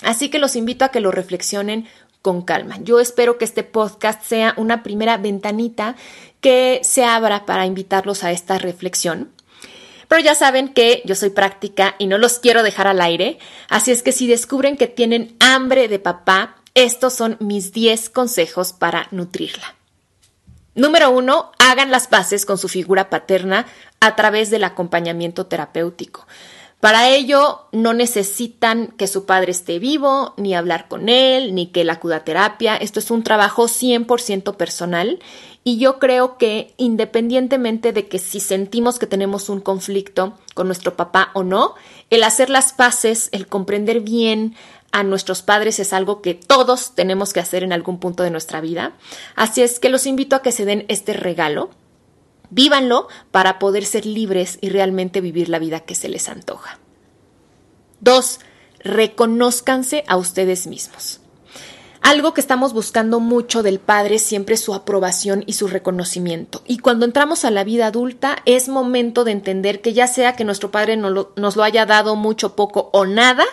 así 0.00 0.30
que 0.30 0.38
los 0.38 0.56
invito 0.56 0.86
a 0.86 0.88
que 0.88 1.00
lo 1.02 1.10
reflexionen 1.10 1.86
con 2.22 2.40
calma. 2.40 2.78
Yo 2.82 3.00
espero 3.00 3.36
que 3.36 3.44
este 3.44 3.64
podcast 3.64 4.22
sea 4.22 4.54
una 4.56 4.82
primera 4.82 5.18
ventanita 5.18 5.94
que 6.40 6.80
se 6.84 7.04
abra 7.04 7.44
para 7.44 7.66
invitarlos 7.66 8.24
a 8.24 8.32
esta 8.32 8.56
reflexión. 8.56 9.30
Pero 10.08 10.22
ya 10.22 10.34
saben 10.34 10.72
que 10.72 11.02
yo 11.04 11.14
soy 11.14 11.28
práctica 11.28 11.96
y 11.98 12.06
no 12.06 12.16
los 12.16 12.38
quiero 12.38 12.62
dejar 12.62 12.86
al 12.86 13.02
aire, 13.02 13.38
así 13.68 13.90
es 13.90 14.02
que 14.02 14.12
si 14.12 14.26
descubren 14.26 14.78
que 14.78 14.86
tienen 14.86 15.36
hambre 15.38 15.86
de 15.88 15.98
papá, 15.98 16.56
estos 16.72 17.12
son 17.12 17.36
mis 17.40 17.74
10 17.74 18.08
consejos 18.08 18.72
para 18.72 19.06
nutrirla. 19.10 19.75
Número 20.76 21.10
uno, 21.10 21.52
hagan 21.58 21.90
las 21.90 22.06
paces 22.06 22.44
con 22.44 22.58
su 22.58 22.68
figura 22.68 23.08
paterna 23.08 23.66
a 23.98 24.14
través 24.14 24.50
del 24.50 24.62
acompañamiento 24.62 25.46
terapéutico. 25.46 26.26
Para 26.80 27.08
ello 27.08 27.62
no 27.72 27.94
necesitan 27.94 28.88
que 28.88 29.06
su 29.06 29.24
padre 29.24 29.52
esté 29.52 29.78
vivo, 29.78 30.34
ni 30.36 30.54
hablar 30.54 30.86
con 30.88 31.08
él, 31.08 31.54
ni 31.54 31.68
que 31.68 31.80
él 31.80 31.90
acuda 31.90 32.16
a 32.16 32.24
terapia. 32.24 32.76
Esto 32.76 33.00
es 33.00 33.10
un 33.10 33.22
trabajo 33.22 33.64
100% 33.64 34.54
personal 34.56 35.18
y 35.64 35.78
yo 35.78 35.98
creo 35.98 36.36
que 36.36 36.74
independientemente 36.76 37.94
de 37.94 38.06
que 38.06 38.18
si 38.18 38.40
sentimos 38.40 38.98
que 38.98 39.06
tenemos 39.06 39.48
un 39.48 39.60
conflicto 39.60 40.34
con 40.54 40.66
nuestro 40.66 40.94
papá 40.94 41.30
o 41.32 41.42
no, 41.42 41.74
el 42.10 42.22
hacer 42.22 42.50
las 42.50 42.74
paces, 42.74 43.30
el 43.32 43.46
comprender 43.46 44.00
bien 44.00 44.54
a 44.98 45.02
nuestros 45.02 45.42
padres 45.42 45.78
es 45.78 45.92
algo 45.92 46.22
que 46.22 46.34
todos 46.34 46.94
tenemos 46.94 47.32
que 47.32 47.40
hacer 47.40 47.62
en 47.62 47.72
algún 47.72 47.98
punto 47.98 48.22
de 48.22 48.30
nuestra 48.30 48.60
vida. 48.60 48.92
Así 49.34 49.62
es 49.62 49.78
que 49.78 49.88
los 49.88 50.06
invito 50.06 50.36
a 50.36 50.42
que 50.42 50.52
se 50.52 50.64
den 50.64 50.84
este 50.88 51.12
regalo 51.12 51.70
Vívanlo 52.50 53.08
para 53.30 53.58
poder 53.58 53.84
ser 53.84 54.06
libres 54.06 54.58
y 54.60 54.68
realmente 54.68 55.20
vivir 55.20 55.48
la 55.48 55.58
vida 55.58 55.80
que 55.80 55.94
se 55.94 56.08
les 56.08 56.28
antoja. 56.28 56.78
Dos, 58.00 58.40
reconózcanse 58.80 60.04
a 60.06 60.16
ustedes 60.16 60.66
mismos. 60.66 61.20
Algo 62.06 62.34
que 62.34 62.40
estamos 62.40 62.72
buscando 62.72 63.18
mucho 63.18 63.64
del 63.64 63.80
padre 63.80 64.20
siempre 64.20 64.54
es 64.54 64.60
su 64.60 64.74
aprobación 64.74 65.42
y 65.44 65.54
su 65.54 65.66
reconocimiento. 65.66 66.62
Y 66.64 66.78
cuando 66.78 67.04
entramos 67.04 67.44
a 67.44 67.50
la 67.50 67.64
vida 67.64 67.88
adulta 67.88 68.36
es 68.44 68.68
momento 68.68 69.24
de 69.24 69.32
entender 69.32 69.80
que 69.80 69.92
ya 69.92 70.06
sea 70.06 70.36
que 70.36 70.44
nuestro 70.44 70.70
padre 70.70 70.94
lo, 70.94 71.32
nos 71.34 71.56
lo 71.56 71.64
haya 71.64 71.84
dado 71.84 72.14
mucho, 72.14 72.54
poco 72.54 72.90
o 72.92 73.06
nada, 73.06 73.44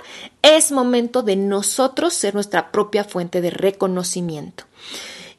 es 0.43 0.71
momento 0.71 1.23
de 1.23 1.35
nosotros 1.35 2.13
ser 2.13 2.35
nuestra 2.35 2.71
propia 2.71 3.03
fuente 3.03 3.41
de 3.41 3.49
reconocimiento. 3.49 4.65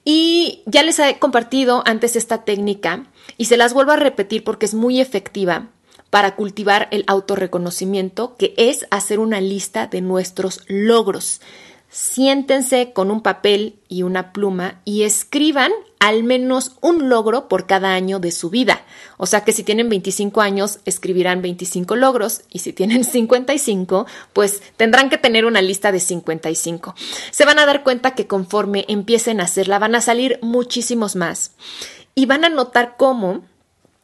Y 0.04 0.64
ya 0.66 0.82
les 0.82 0.98
he 0.98 1.16
compartido 1.20 1.84
antes 1.86 2.16
esta 2.16 2.42
técnica 2.42 3.06
y 3.38 3.44
se 3.44 3.56
las 3.56 3.74
vuelvo 3.74 3.92
a 3.92 3.96
repetir 3.96 4.42
porque 4.42 4.66
es 4.66 4.74
muy 4.74 5.00
efectiva 5.00 5.68
para 6.10 6.34
cultivar 6.34 6.88
el 6.90 7.04
autorreconocimiento, 7.06 8.34
que 8.36 8.54
es 8.56 8.86
hacer 8.90 9.20
una 9.20 9.40
lista 9.40 9.86
de 9.86 10.00
nuestros 10.00 10.62
logros. 10.66 11.40
Siéntense 11.94 12.92
con 12.92 13.12
un 13.12 13.20
papel 13.20 13.78
y 13.88 14.02
una 14.02 14.32
pluma 14.32 14.80
y 14.84 15.04
escriban 15.04 15.70
al 16.00 16.24
menos 16.24 16.72
un 16.80 17.08
logro 17.08 17.46
por 17.48 17.68
cada 17.68 17.94
año 17.94 18.18
de 18.18 18.32
su 18.32 18.50
vida. 18.50 18.82
O 19.16 19.26
sea 19.26 19.44
que 19.44 19.52
si 19.52 19.62
tienen 19.62 19.88
25 19.88 20.40
años, 20.40 20.80
escribirán 20.86 21.40
25 21.40 21.94
logros 21.94 22.42
y 22.50 22.58
si 22.58 22.72
tienen 22.72 23.04
55, 23.04 24.06
pues 24.32 24.60
tendrán 24.76 25.08
que 25.08 25.18
tener 25.18 25.44
una 25.44 25.62
lista 25.62 25.92
de 25.92 26.00
55. 26.00 26.96
Se 27.30 27.44
van 27.44 27.60
a 27.60 27.66
dar 27.66 27.84
cuenta 27.84 28.16
que 28.16 28.26
conforme 28.26 28.86
empiecen 28.88 29.40
a 29.40 29.44
hacerla 29.44 29.78
van 29.78 29.94
a 29.94 30.00
salir 30.00 30.40
muchísimos 30.42 31.14
más 31.14 31.52
y 32.16 32.26
van 32.26 32.44
a 32.44 32.48
notar 32.48 32.96
cómo 32.96 33.44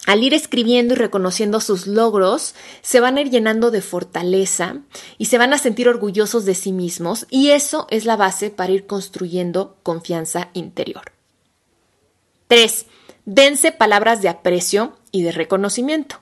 al 0.07 0.23
ir 0.23 0.35
escribiendo 0.35 0.95
y 0.95 0.97
reconociendo 0.97 1.61
sus 1.61 1.87
logros, 1.87 2.55
se 2.83 3.01
van 3.01 3.17
a 3.17 3.21
ir 3.21 3.31
llenando 3.31 3.71
de 3.71 3.83
fortaleza 3.83 4.79
y 5.19 5.27
se 5.27 5.39
van 5.39 5.53
a 5.53 5.59
sentir 5.59 5.89
orgullosos 5.89 6.45
de 6.45 6.55
sí 6.55 6.73
mismos 6.73 7.27
y 7.31 7.51
eso 7.51 7.87
es 7.91 8.07
la 8.07 8.17
base 8.17 8.51
para 8.51 8.73
ir 8.73 8.87
construyendo 8.87 9.77
confianza 9.83 10.49
interior. 10.55 11.13
3. 12.49 12.87
Dense 13.27 13.73
palabras 13.73 14.23
de 14.23 14.29
aprecio 14.29 14.97
y 15.13 15.23
de 15.23 15.33
reconocimiento. 15.33 16.21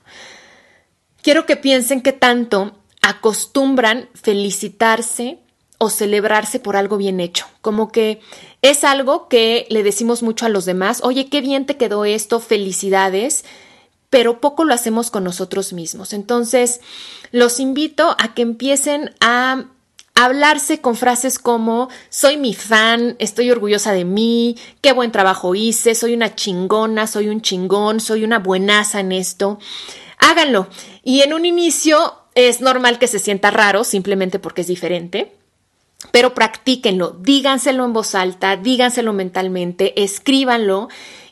Quiero 1.21 1.45
que 1.45 1.55
piensen 1.55 2.01
que 2.01 2.13
tanto 2.13 2.77
acostumbran 3.01 4.09
felicitarse 4.13 5.39
o 5.77 5.89
celebrarse 5.89 6.59
por 6.59 6.75
algo 6.75 6.97
bien 6.97 7.21
hecho, 7.21 7.45
como 7.61 7.91
que 7.91 8.19
es 8.61 8.83
algo 8.83 9.29
que 9.29 9.65
le 9.69 9.81
decimos 9.81 10.21
mucho 10.21 10.45
a 10.45 10.49
los 10.49 10.65
demás, 10.65 10.99
oye, 11.03 11.29
qué 11.29 11.39
bien 11.39 11.65
te 11.65 11.77
quedó 11.77 12.03
esto, 12.03 12.41
felicidades, 12.41 13.45
pero 14.09 14.41
poco 14.41 14.63
lo 14.63 14.73
hacemos 14.73 15.11
con 15.11 15.23
nosotros 15.23 15.73
mismos. 15.73 16.13
Entonces, 16.13 16.81
los 17.31 17.59
invito 17.59 18.15
a 18.19 18.33
que 18.33 18.41
empiecen 18.41 19.15
a 19.19 19.65
hablarse 20.15 20.81
con 20.81 20.95
frases 20.95 21.39
como 21.39 21.89
soy 22.09 22.37
mi 22.37 22.53
fan, 22.53 23.15
estoy 23.19 23.51
orgullosa 23.51 23.93
de 23.93 24.03
mí, 24.05 24.57
qué 24.81 24.91
buen 24.91 25.11
trabajo 25.11 25.55
hice, 25.55 25.95
soy 25.95 26.13
una 26.13 26.35
chingona, 26.35 27.07
soy 27.07 27.29
un 27.29 27.41
chingón, 27.41 27.99
soy 27.99 28.23
una 28.23 28.39
buenaza 28.39 28.99
en 28.99 29.13
esto. 29.13 29.59
Háganlo. 30.17 30.67
Y 31.03 31.21
en 31.21 31.33
un 31.33 31.45
inicio 31.45 32.19
Es 32.35 32.61
normal 32.61 32.99
que 32.99 33.07
se 33.07 33.19
sienta 33.19 33.51
raro 33.51 33.83
simplemente 33.83 34.39
porque 34.39 34.61
es 34.61 34.67
diferente, 34.67 35.35
pero 36.11 36.33
practíquenlo, 36.33 37.17
díganselo 37.19 37.83
en 37.83 37.91
voz 37.91 38.15
alta, 38.15 38.55
díganselo 38.55 39.13
mentalmente, 39.13 40.01
escríbanlo 40.01 40.87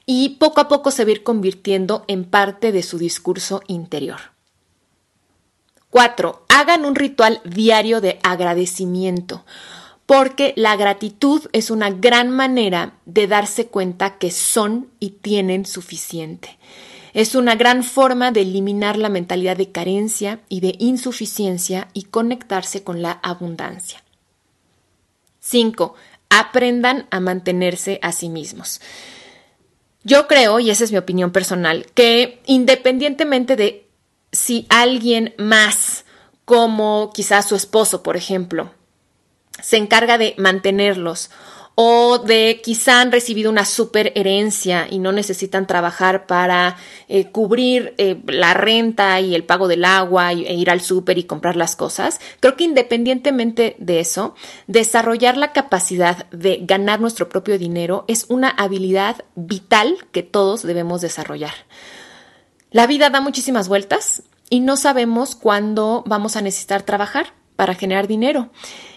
y 0.10 0.30
poco 0.40 0.62
a 0.62 0.70
poco 0.70 0.90
se 0.90 1.04
va 1.04 1.10
a 1.10 1.12
ir 1.12 1.24
convirtiendo 1.24 2.06
en 2.08 2.24
parte 2.24 2.72
de 2.72 2.82
su 2.82 2.98
discurso 2.98 3.62
interior. 3.68 4.32
4. 5.90 6.46
Hagan 6.48 6.86
un 6.86 6.96
ritual 6.96 7.42
diario 7.44 8.00
de 8.00 8.18
agradecimiento, 8.24 9.46
porque 10.06 10.54
la 10.56 10.78
gratitud 10.78 11.42
es 11.52 11.70
una 11.70 11.90
gran 11.92 12.32
manera 12.32 12.94
de 13.06 13.28
darse 13.28 13.68
cuenta 13.68 14.18
que 14.18 14.32
son 14.32 14.88
y 15.00 15.10
tienen 15.10 15.66
suficiente. 15.66 16.58
Es 17.14 17.36
una 17.36 17.56
gran 17.56 17.84
forma 17.84 18.32
de 18.32 18.42
eliminar 18.42 18.98
la 18.98 19.10
mentalidad 19.10 19.58
de 19.58 19.72
carencia 19.72 20.40
y 20.48 20.62
de 20.62 20.76
insuficiencia 20.80 21.90
y 21.94 22.04
conectarse 22.04 22.84
con 22.84 23.02
la 23.02 23.12
abundancia. 23.12 24.04
5. 25.42 25.96
Aprendan 26.30 27.08
a 27.12 27.20
mantenerse 27.20 28.00
a 28.02 28.14
sí 28.14 28.30
mismos. 28.30 28.80
Yo 30.08 30.26
creo, 30.26 30.62
y 30.62 30.70
esa 30.70 30.86
es 30.86 30.94
mi 30.94 30.98
opinión 30.98 31.32
personal, 31.32 31.86
que 31.94 32.42
independientemente 32.46 33.58
de 33.58 33.90
si 34.32 34.66
alguien 34.70 35.36
más, 35.38 36.06
como 36.46 37.12
quizás 37.14 37.46
su 37.46 37.58
esposo, 37.58 38.04
por 38.04 38.16
ejemplo, 38.16 38.72
se 39.62 39.76
encarga 39.76 40.18
de 40.18 40.34
mantenerlos 40.38 41.30
o 41.80 42.18
de 42.18 42.60
quizá 42.64 43.02
han 43.02 43.12
recibido 43.12 43.52
una 43.52 43.64
super 43.64 44.12
herencia 44.16 44.88
y 44.90 44.98
no 44.98 45.12
necesitan 45.12 45.68
trabajar 45.68 46.26
para 46.26 46.76
eh, 47.08 47.30
cubrir 47.30 47.94
eh, 48.00 48.20
la 48.26 48.56
renta 48.56 49.22
y 49.22 49.36
el 49.36 49.44
pago 49.44 49.68
del 49.68 49.86
agua 49.86 50.32
e 50.32 50.56
ir 50.56 50.72
al 50.72 50.82
súper 50.82 51.20
y 51.20 51.26
comprar 51.26 51.56
las 51.56 51.76
cosas. 51.76 52.20
Creo 52.40 52.58
que 52.58 52.64
independientemente 52.64 53.76
de 53.78 54.00
eso, 54.00 54.34
desarrollar 54.66 55.38
la 55.38 55.54
capacidad 55.54 56.28
de 56.32 56.62
ganar 56.64 57.00
nuestro 57.00 57.30
propio 57.30 57.60
dinero 57.60 58.06
es 58.08 58.26
una 58.28 58.50
habilidad 58.50 59.24
vital 59.36 59.98
que 60.12 60.24
todos 60.24 60.64
debemos 60.64 61.02
desarrollar. 61.02 61.54
La 62.72 62.88
vida 62.88 63.12
da 63.12 63.22
muchísimas 63.22 63.68
vueltas 63.68 64.24
y 64.50 64.62
no 64.62 64.78
sabemos 64.78 65.36
cuándo 65.36 66.04
vamos 66.08 66.38
a 66.38 66.42
necesitar 66.42 66.82
trabajar 66.82 67.34
para 67.56 67.76
generar 67.76 68.08
dinero. 68.08 68.50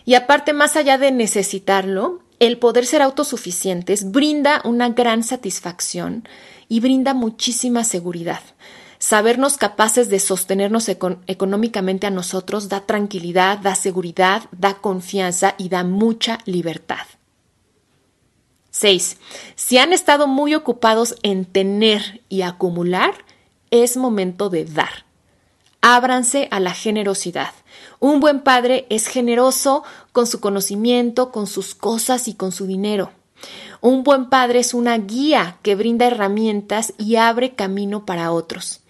Y 0.06 0.14
aparte, 0.14 0.54
más 0.54 0.76
allá 0.76 0.96
de 0.96 1.12
necesitarlo, 1.12 2.22
el 2.40 2.58
poder 2.58 2.86
ser 2.86 3.02
autosuficientes 3.02 4.10
brinda 4.10 4.62
una 4.64 4.88
gran 4.88 5.22
satisfacción 5.22 6.26
y 6.68 6.80
brinda 6.80 7.14
muchísima 7.14 7.84
seguridad. 7.84 8.40
Sabernos 8.98 9.56
capaces 9.56 10.08
de 10.08 10.18
sostenernos 10.18 10.88
económicamente 10.88 12.06
a 12.06 12.10
nosotros 12.10 12.68
da 12.68 12.80
tranquilidad, 12.86 13.58
da 13.58 13.74
seguridad, 13.74 14.42
da 14.52 14.74
confianza 14.74 15.54
y 15.58 15.68
da 15.68 15.84
mucha 15.84 16.38
libertad. 16.46 17.06
6. 18.70 19.18
Si 19.54 19.78
han 19.78 19.92
estado 19.92 20.26
muy 20.26 20.54
ocupados 20.54 21.16
en 21.22 21.44
tener 21.44 22.22
y 22.28 22.42
acumular, 22.42 23.12
es 23.70 23.96
momento 23.96 24.48
de 24.48 24.64
dar. 24.64 25.09
Ábranse 25.82 26.48
a 26.50 26.60
la 26.60 26.74
generosidad. 26.74 27.52
Un 27.98 28.20
buen 28.20 28.40
padre 28.40 28.86
es 28.90 29.06
generoso 29.06 29.82
con 30.12 30.26
su 30.26 30.40
conocimiento, 30.40 31.32
con 31.32 31.46
sus 31.46 31.74
cosas 31.74 32.28
y 32.28 32.34
con 32.34 32.52
su 32.52 32.66
dinero. 32.66 33.12
Un 33.80 34.02
buen 34.02 34.28
padre 34.28 34.58
es 34.58 34.74
una 34.74 34.98
guía 34.98 35.58
que 35.62 35.74
brinda 35.74 36.06
herramientas 36.06 36.92
y 36.98 37.16
abre 37.16 37.54
camino 37.54 38.04
para 38.04 38.32
otros. 38.32 38.80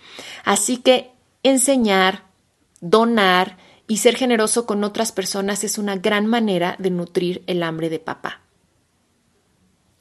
Así 0.44 0.78
que 0.78 1.12
enseñar, 1.42 2.24
donar 2.80 3.56
y 3.86 3.98
ser 3.98 4.16
generoso 4.16 4.66
con 4.66 4.82
otras 4.84 5.12
personas 5.12 5.64
es 5.64 5.78
una 5.78 5.96
gran 5.96 6.26
manera 6.26 6.76
de 6.78 6.90
nutrir 6.90 7.42
el 7.46 7.62
hambre 7.62 7.88
de 7.88 8.00
papá. 8.00 8.40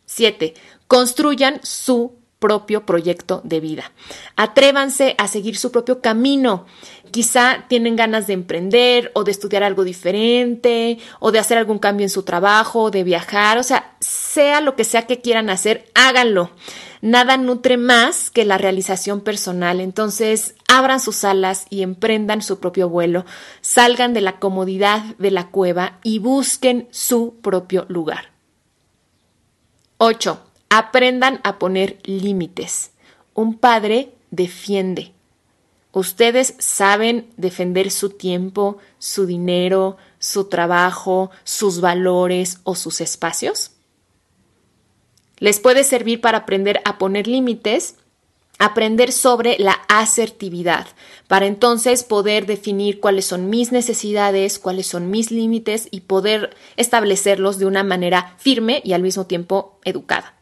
7. 0.06 0.56
Construyan 0.88 1.60
su 1.64 2.19
propio 2.40 2.86
proyecto 2.86 3.42
de 3.44 3.60
vida. 3.60 3.92
Atrévanse 4.36 5.16
a 5.18 5.28
seguir 5.28 5.58
su 5.58 5.72
propio 5.72 6.02
camino. 6.02 6.66
Quizá 7.12 7.66
tienen 7.68 7.96
ganas 7.96 8.28
de 8.28 8.34
emprender 8.34 9.12
o 9.14 9.24
de 9.24 9.32
estudiar 9.32 9.64
algo 9.64 9.84
diferente 9.84 11.00
o 11.20 11.32
de 11.32 11.40
hacer 11.40 11.58
algún 11.58 11.80
cambio 11.80 12.06
en 12.06 12.10
su 12.10 12.24
trabajo, 12.24 12.92
de 12.92 13.04
viajar, 13.04 13.58
o 13.58 13.64
sea, 13.64 13.96
sea 14.00 14.62
lo 14.62 14.76
que 14.76 14.84
sea 14.84 15.06
que 15.06 15.20
quieran 15.20 15.50
hacer, 15.50 15.86
háganlo. 15.94 16.52
Nada 17.02 17.38
nutre 17.38 17.78
más 17.78 18.30
que 18.30 18.44
la 18.44 18.58
realización 18.58 19.22
personal. 19.22 19.80
Entonces, 19.80 20.56
abran 20.68 21.00
sus 21.00 21.24
alas 21.24 21.66
y 21.70 21.82
emprendan 21.82 22.42
su 22.42 22.60
propio 22.60 22.90
vuelo. 22.90 23.26
Salgan 23.62 24.14
de 24.14 24.22
la 24.22 24.40
comodidad 24.40 25.02
de 25.18 25.32
la 25.32 25.48
cueva 25.48 26.00
y 26.04 26.20
busquen 26.20 26.90
su 26.92 27.36
propio 27.42 27.86
lugar. 27.88 28.32
8. 29.98 30.49
Aprendan 30.70 31.40
a 31.44 31.58
poner 31.58 31.98
límites. 32.04 32.92
Un 33.34 33.58
padre 33.58 34.14
defiende. 34.30 35.14
¿Ustedes 35.92 36.54
saben 36.60 37.28
defender 37.38 37.90
su 37.90 38.12
tiempo, 38.12 38.78
su 39.00 39.26
dinero, 39.26 39.98
su 40.20 40.46
trabajo, 40.46 41.32
sus 41.44 41.82
valores 41.82 42.60
o 42.64 42.76
sus 42.76 43.02
espacios? 43.02 43.72
Les 45.38 45.60
puede 45.60 45.84
servir 45.84 46.22
para 46.22 46.40
aprender 46.40 46.82
a 46.86 47.00
poner 47.00 47.28
límites, 47.28 47.96
aprender 48.60 49.12
sobre 49.12 49.58
la 49.58 49.80
asertividad, 49.88 50.86
para 51.28 51.48
entonces 51.48 52.04
poder 52.04 52.46
definir 52.46 53.00
cuáles 53.00 53.26
son 53.26 53.50
mis 53.50 53.72
necesidades, 53.72 54.60
cuáles 54.60 54.86
son 54.86 55.10
mis 55.10 55.32
límites 55.32 55.88
y 55.90 56.02
poder 56.02 56.56
establecerlos 56.76 57.58
de 57.58 57.66
una 57.66 57.84
manera 57.84 58.36
firme 58.38 58.82
y 58.86 58.94
al 58.94 59.02
mismo 59.02 59.26
tiempo 59.26 59.80
educada. 59.86 60.39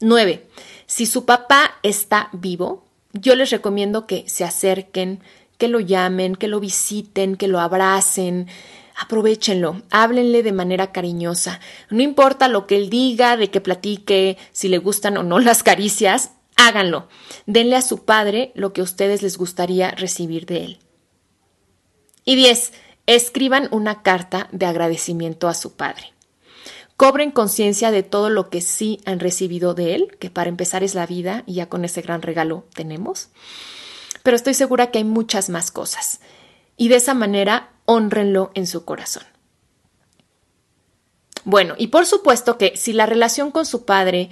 9. 0.00 0.46
Si 0.86 1.06
su 1.06 1.24
papá 1.24 1.76
está 1.82 2.28
vivo, 2.32 2.84
yo 3.12 3.34
les 3.34 3.50
recomiendo 3.50 4.06
que 4.06 4.24
se 4.28 4.44
acerquen, 4.44 5.20
que 5.58 5.68
lo 5.68 5.80
llamen, 5.80 6.36
que 6.36 6.48
lo 6.48 6.60
visiten, 6.60 7.36
que 7.36 7.48
lo 7.48 7.60
abracen. 7.60 8.46
Aprovechenlo, 8.94 9.82
háblenle 9.90 10.42
de 10.42 10.52
manera 10.52 10.92
cariñosa. 10.92 11.60
No 11.90 12.02
importa 12.02 12.48
lo 12.48 12.66
que 12.66 12.76
él 12.76 12.90
diga, 12.90 13.36
de 13.36 13.50
que 13.50 13.60
platique, 13.60 14.36
si 14.52 14.68
le 14.68 14.78
gustan 14.78 15.16
o 15.16 15.22
no 15.22 15.38
las 15.40 15.62
caricias, 15.62 16.32
háganlo. 16.56 17.08
Denle 17.46 17.76
a 17.76 17.82
su 17.82 18.04
padre 18.04 18.52
lo 18.54 18.72
que 18.72 18.82
a 18.82 18.84
ustedes 18.84 19.22
les 19.22 19.38
gustaría 19.38 19.90
recibir 19.92 20.46
de 20.46 20.64
él. 20.64 20.78
Y 22.24 22.36
10. 22.36 22.72
Escriban 23.06 23.68
una 23.70 24.02
carta 24.02 24.48
de 24.52 24.66
agradecimiento 24.66 25.48
a 25.48 25.54
su 25.54 25.74
padre 25.76 26.15
cobren 26.96 27.30
conciencia 27.30 27.90
de 27.90 28.02
todo 28.02 28.30
lo 28.30 28.48
que 28.48 28.60
sí 28.60 29.00
han 29.04 29.20
recibido 29.20 29.74
de 29.74 29.94
Él, 29.94 30.16
que 30.18 30.30
para 30.30 30.48
empezar 30.48 30.82
es 30.82 30.94
la 30.94 31.06
vida 31.06 31.42
y 31.46 31.54
ya 31.54 31.68
con 31.68 31.84
ese 31.84 32.02
gran 32.02 32.22
regalo 32.22 32.64
tenemos. 32.74 33.28
Pero 34.22 34.36
estoy 34.36 34.54
segura 34.54 34.90
que 34.90 34.98
hay 34.98 35.04
muchas 35.04 35.50
más 35.50 35.70
cosas. 35.70 36.20
Y 36.76 36.88
de 36.88 36.96
esa 36.96 37.14
manera, 37.14 37.70
honrenlo 37.84 38.50
en 38.54 38.66
su 38.66 38.84
corazón. 38.84 39.24
Bueno, 41.44 41.74
y 41.78 41.88
por 41.88 42.06
supuesto 42.06 42.58
que 42.58 42.76
si 42.76 42.92
la 42.92 43.06
relación 43.06 43.52
con 43.52 43.66
su 43.66 43.84
padre 43.84 44.30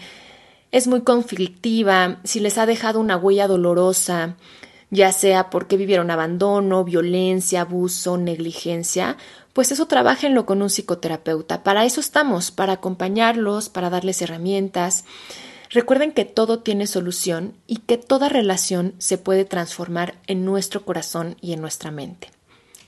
es 0.72 0.88
muy 0.88 1.02
conflictiva, 1.02 2.18
si 2.24 2.40
les 2.40 2.58
ha 2.58 2.66
dejado 2.66 2.98
una 2.98 3.16
huella 3.16 3.46
dolorosa, 3.46 4.36
ya 4.94 5.12
sea 5.12 5.50
porque 5.50 5.76
vivieron 5.76 6.10
abandono, 6.10 6.84
violencia, 6.84 7.62
abuso, 7.62 8.16
negligencia, 8.16 9.16
pues 9.52 9.72
eso 9.72 9.86
trabajenlo 9.86 10.46
con 10.46 10.62
un 10.62 10.70
psicoterapeuta. 10.70 11.62
Para 11.62 11.84
eso 11.84 12.00
estamos, 12.00 12.50
para 12.50 12.74
acompañarlos, 12.74 13.68
para 13.68 13.90
darles 13.90 14.22
herramientas. 14.22 15.04
Recuerden 15.70 16.12
que 16.12 16.24
todo 16.24 16.60
tiene 16.60 16.86
solución 16.86 17.54
y 17.66 17.78
que 17.78 17.98
toda 17.98 18.28
relación 18.28 18.94
se 18.98 19.18
puede 19.18 19.44
transformar 19.44 20.14
en 20.26 20.44
nuestro 20.44 20.84
corazón 20.84 21.36
y 21.40 21.52
en 21.52 21.60
nuestra 21.60 21.90
mente. 21.90 22.30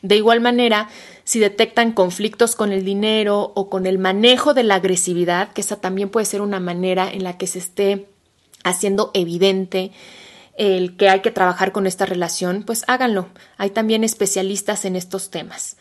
De 0.03 0.17
igual 0.17 0.41
manera, 0.41 0.89
si 1.25 1.41
detectan 1.41 1.91
conflictos 1.91 2.55
con 2.55 2.71
el 2.71 2.85
dinero 2.85 3.53
o 3.57 3.69
con 3.69 3.87
el 3.87 3.99
manejo 3.99 4.55
de 4.55 4.63
la 4.63 4.77
agresividad, 4.77 5.53
que 5.53 5.63
esa 5.63 5.81
también 5.81 6.11
puede 6.11 6.27
ser 6.27 6.41
una 6.41 6.61
manera 6.61 7.11
en 7.11 7.25
la 7.25 7.37
que 7.39 7.49
se 7.49 7.59
esté 7.59 8.07
haciendo 8.63 9.11
evidente 9.15 9.91
el 10.57 10.97
que 10.97 11.09
hay 11.09 11.21
que 11.21 11.31
trabajar 11.31 11.73
con 11.73 11.87
esta 11.87 12.07
relación, 12.07 12.63
pues 12.65 12.85
háganlo. 12.89 13.29
Hay 13.59 13.71
también 13.71 14.05
especialistas 14.05 14.85
en 14.85 14.97
estos 14.97 15.31
temas. 15.31 15.77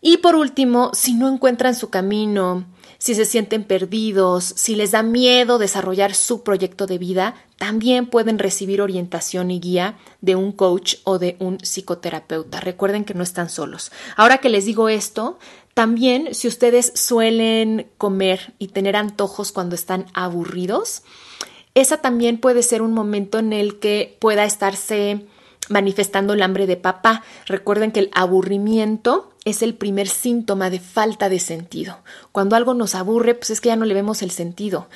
Y 0.00 0.18
por 0.18 0.36
último, 0.36 0.92
si 0.94 1.14
no 1.14 1.28
encuentran 1.28 1.74
su 1.74 1.90
camino, 1.90 2.64
si 2.98 3.14
se 3.14 3.24
sienten 3.24 3.64
perdidos, 3.64 4.44
si 4.44 4.74
les 4.74 4.92
da 4.92 5.02
miedo 5.02 5.58
desarrollar 5.58 6.14
su 6.14 6.42
proyecto 6.42 6.86
de 6.86 6.98
vida, 6.98 7.34
también 7.56 8.06
pueden 8.06 8.38
recibir 8.38 8.80
orientación 8.80 9.50
y 9.50 9.60
guía 9.60 9.96
de 10.20 10.36
un 10.36 10.52
coach 10.52 10.96
o 11.04 11.18
de 11.18 11.36
un 11.40 11.58
psicoterapeuta. 11.58 12.60
Recuerden 12.60 13.04
que 13.04 13.14
no 13.14 13.22
están 13.22 13.50
solos. 13.50 13.90
Ahora 14.16 14.38
que 14.38 14.48
les 14.48 14.64
digo 14.64 14.88
esto, 14.88 15.38
también 15.74 16.34
si 16.34 16.48
ustedes 16.48 16.92
suelen 16.94 17.88
comer 17.98 18.54
y 18.58 18.68
tener 18.68 18.96
antojos 18.96 19.52
cuando 19.52 19.76
están 19.76 20.06
aburridos, 20.12 21.02
esa 21.80 21.98
también 21.98 22.38
puede 22.38 22.62
ser 22.62 22.82
un 22.82 22.92
momento 22.92 23.38
en 23.38 23.52
el 23.52 23.78
que 23.78 24.16
pueda 24.20 24.44
estarse 24.44 25.26
manifestando 25.68 26.32
el 26.32 26.42
hambre 26.42 26.66
de 26.66 26.76
papá. 26.76 27.22
Recuerden 27.46 27.92
que 27.92 28.00
el 28.00 28.10
aburrimiento 28.14 29.32
es 29.44 29.62
el 29.62 29.74
primer 29.74 30.08
síntoma 30.08 30.70
de 30.70 30.80
falta 30.80 31.28
de 31.28 31.38
sentido. 31.38 31.98
Cuando 32.32 32.56
algo 32.56 32.74
nos 32.74 32.94
aburre, 32.94 33.34
pues 33.34 33.50
es 33.50 33.60
que 33.60 33.68
ya 33.68 33.76
no 33.76 33.84
le 33.84 33.94
vemos 33.94 34.22
el 34.22 34.30
sentido. 34.30 34.88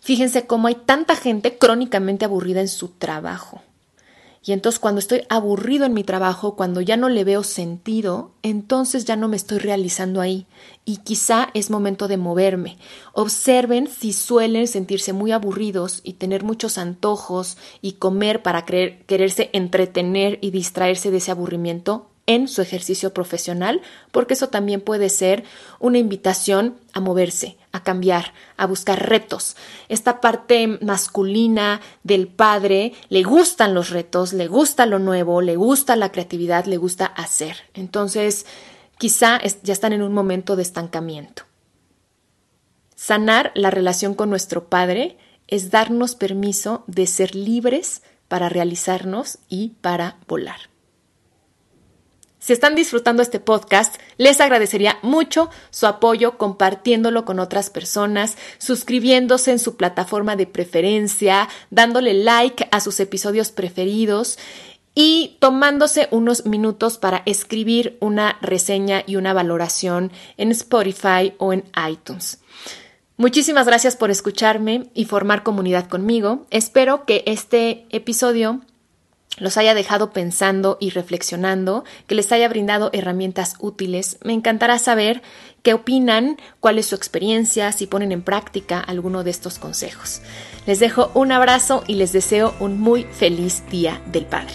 Fíjense 0.00 0.46
cómo 0.46 0.68
hay 0.68 0.74
tanta 0.74 1.14
gente 1.16 1.58
crónicamente 1.58 2.24
aburrida 2.24 2.60
en 2.60 2.68
su 2.68 2.88
trabajo. 2.88 3.62
Y 4.44 4.52
entonces 4.52 4.80
cuando 4.80 4.98
estoy 4.98 5.22
aburrido 5.28 5.86
en 5.86 5.94
mi 5.94 6.02
trabajo, 6.02 6.56
cuando 6.56 6.80
ya 6.80 6.96
no 6.96 7.08
le 7.08 7.22
veo 7.22 7.44
sentido, 7.44 8.32
entonces 8.42 9.04
ya 9.04 9.14
no 9.14 9.28
me 9.28 9.36
estoy 9.36 9.58
realizando 9.58 10.20
ahí. 10.20 10.46
Y 10.84 10.98
quizá 10.98 11.50
es 11.54 11.70
momento 11.70 12.08
de 12.08 12.16
moverme. 12.16 12.76
Observen 13.12 13.86
si 13.86 14.12
suelen 14.12 14.66
sentirse 14.66 15.12
muy 15.12 15.30
aburridos 15.30 16.00
y 16.02 16.14
tener 16.14 16.42
muchos 16.42 16.76
antojos 16.76 17.56
y 17.80 17.92
comer 17.92 18.42
para 18.42 18.66
quererse 18.66 19.50
entretener 19.52 20.38
y 20.40 20.50
distraerse 20.50 21.12
de 21.12 21.18
ese 21.18 21.30
aburrimiento 21.30 22.08
en 22.26 22.48
su 22.48 22.62
ejercicio 22.62 23.12
profesional, 23.12 23.80
porque 24.10 24.34
eso 24.34 24.48
también 24.48 24.80
puede 24.80 25.08
ser 25.08 25.44
una 25.80 25.98
invitación 25.98 26.76
a 26.92 27.00
moverse, 27.00 27.56
a 27.72 27.82
cambiar, 27.82 28.34
a 28.56 28.66
buscar 28.66 29.08
retos. 29.08 29.56
Esta 29.88 30.20
parte 30.20 30.78
masculina 30.80 31.80
del 32.04 32.28
padre 32.28 32.92
le 33.08 33.22
gustan 33.22 33.74
los 33.74 33.90
retos, 33.90 34.32
le 34.32 34.46
gusta 34.46 34.86
lo 34.86 34.98
nuevo, 34.98 35.40
le 35.40 35.56
gusta 35.56 35.96
la 35.96 36.12
creatividad, 36.12 36.66
le 36.66 36.76
gusta 36.76 37.06
hacer. 37.06 37.56
Entonces, 37.74 38.46
quizá 38.98 39.40
ya 39.62 39.72
están 39.72 39.92
en 39.92 40.02
un 40.02 40.12
momento 40.12 40.54
de 40.54 40.62
estancamiento. 40.62 41.44
Sanar 42.94 43.50
la 43.54 43.70
relación 43.70 44.14
con 44.14 44.30
nuestro 44.30 44.68
padre 44.68 45.16
es 45.48 45.70
darnos 45.70 46.14
permiso 46.14 46.84
de 46.86 47.06
ser 47.06 47.34
libres 47.34 48.02
para 48.28 48.48
realizarnos 48.48 49.38
y 49.48 49.70
para 49.80 50.18
volar. 50.28 50.71
Si 52.42 52.52
están 52.52 52.74
disfrutando 52.74 53.22
este 53.22 53.38
podcast, 53.38 53.94
les 54.16 54.40
agradecería 54.40 54.98
mucho 55.02 55.48
su 55.70 55.86
apoyo 55.86 56.38
compartiéndolo 56.38 57.24
con 57.24 57.38
otras 57.38 57.70
personas, 57.70 58.36
suscribiéndose 58.58 59.52
en 59.52 59.60
su 59.60 59.76
plataforma 59.76 60.34
de 60.34 60.48
preferencia, 60.48 61.48
dándole 61.70 62.14
like 62.14 62.66
a 62.72 62.80
sus 62.80 62.98
episodios 62.98 63.52
preferidos 63.52 64.40
y 64.92 65.36
tomándose 65.38 66.08
unos 66.10 66.44
minutos 66.44 66.98
para 66.98 67.22
escribir 67.26 67.96
una 68.00 68.38
reseña 68.42 69.04
y 69.06 69.14
una 69.14 69.32
valoración 69.32 70.10
en 70.36 70.50
Spotify 70.50 71.34
o 71.38 71.52
en 71.52 71.62
iTunes. 71.88 72.40
Muchísimas 73.16 73.66
gracias 73.66 73.94
por 73.94 74.10
escucharme 74.10 74.90
y 74.94 75.04
formar 75.04 75.44
comunidad 75.44 75.88
conmigo. 75.88 76.44
Espero 76.50 77.04
que 77.04 77.22
este 77.24 77.86
episodio 77.90 78.62
los 79.38 79.56
haya 79.56 79.74
dejado 79.74 80.10
pensando 80.10 80.76
y 80.80 80.90
reflexionando, 80.90 81.84
que 82.06 82.14
les 82.14 82.30
haya 82.32 82.48
brindado 82.48 82.90
herramientas 82.92 83.56
útiles. 83.58 84.18
Me 84.22 84.32
encantará 84.32 84.78
saber 84.78 85.22
qué 85.62 85.74
opinan, 85.74 86.38
cuál 86.60 86.78
es 86.78 86.86
su 86.86 86.94
experiencia, 86.94 87.72
si 87.72 87.86
ponen 87.86 88.12
en 88.12 88.22
práctica 88.22 88.80
alguno 88.80 89.24
de 89.24 89.30
estos 89.30 89.58
consejos. 89.58 90.22
Les 90.66 90.78
dejo 90.80 91.10
un 91.14 91.32
abrazo 91.32 91.82
y 91.86 91.94
les 91.94 92.12
deseo 92.12 92.54
un 92.60 92.78
muy 92.80 93.04
feliz 93.04 93.64
Día 93.70 94.02
del 94.06 94.26
Padre. 94.26 94.52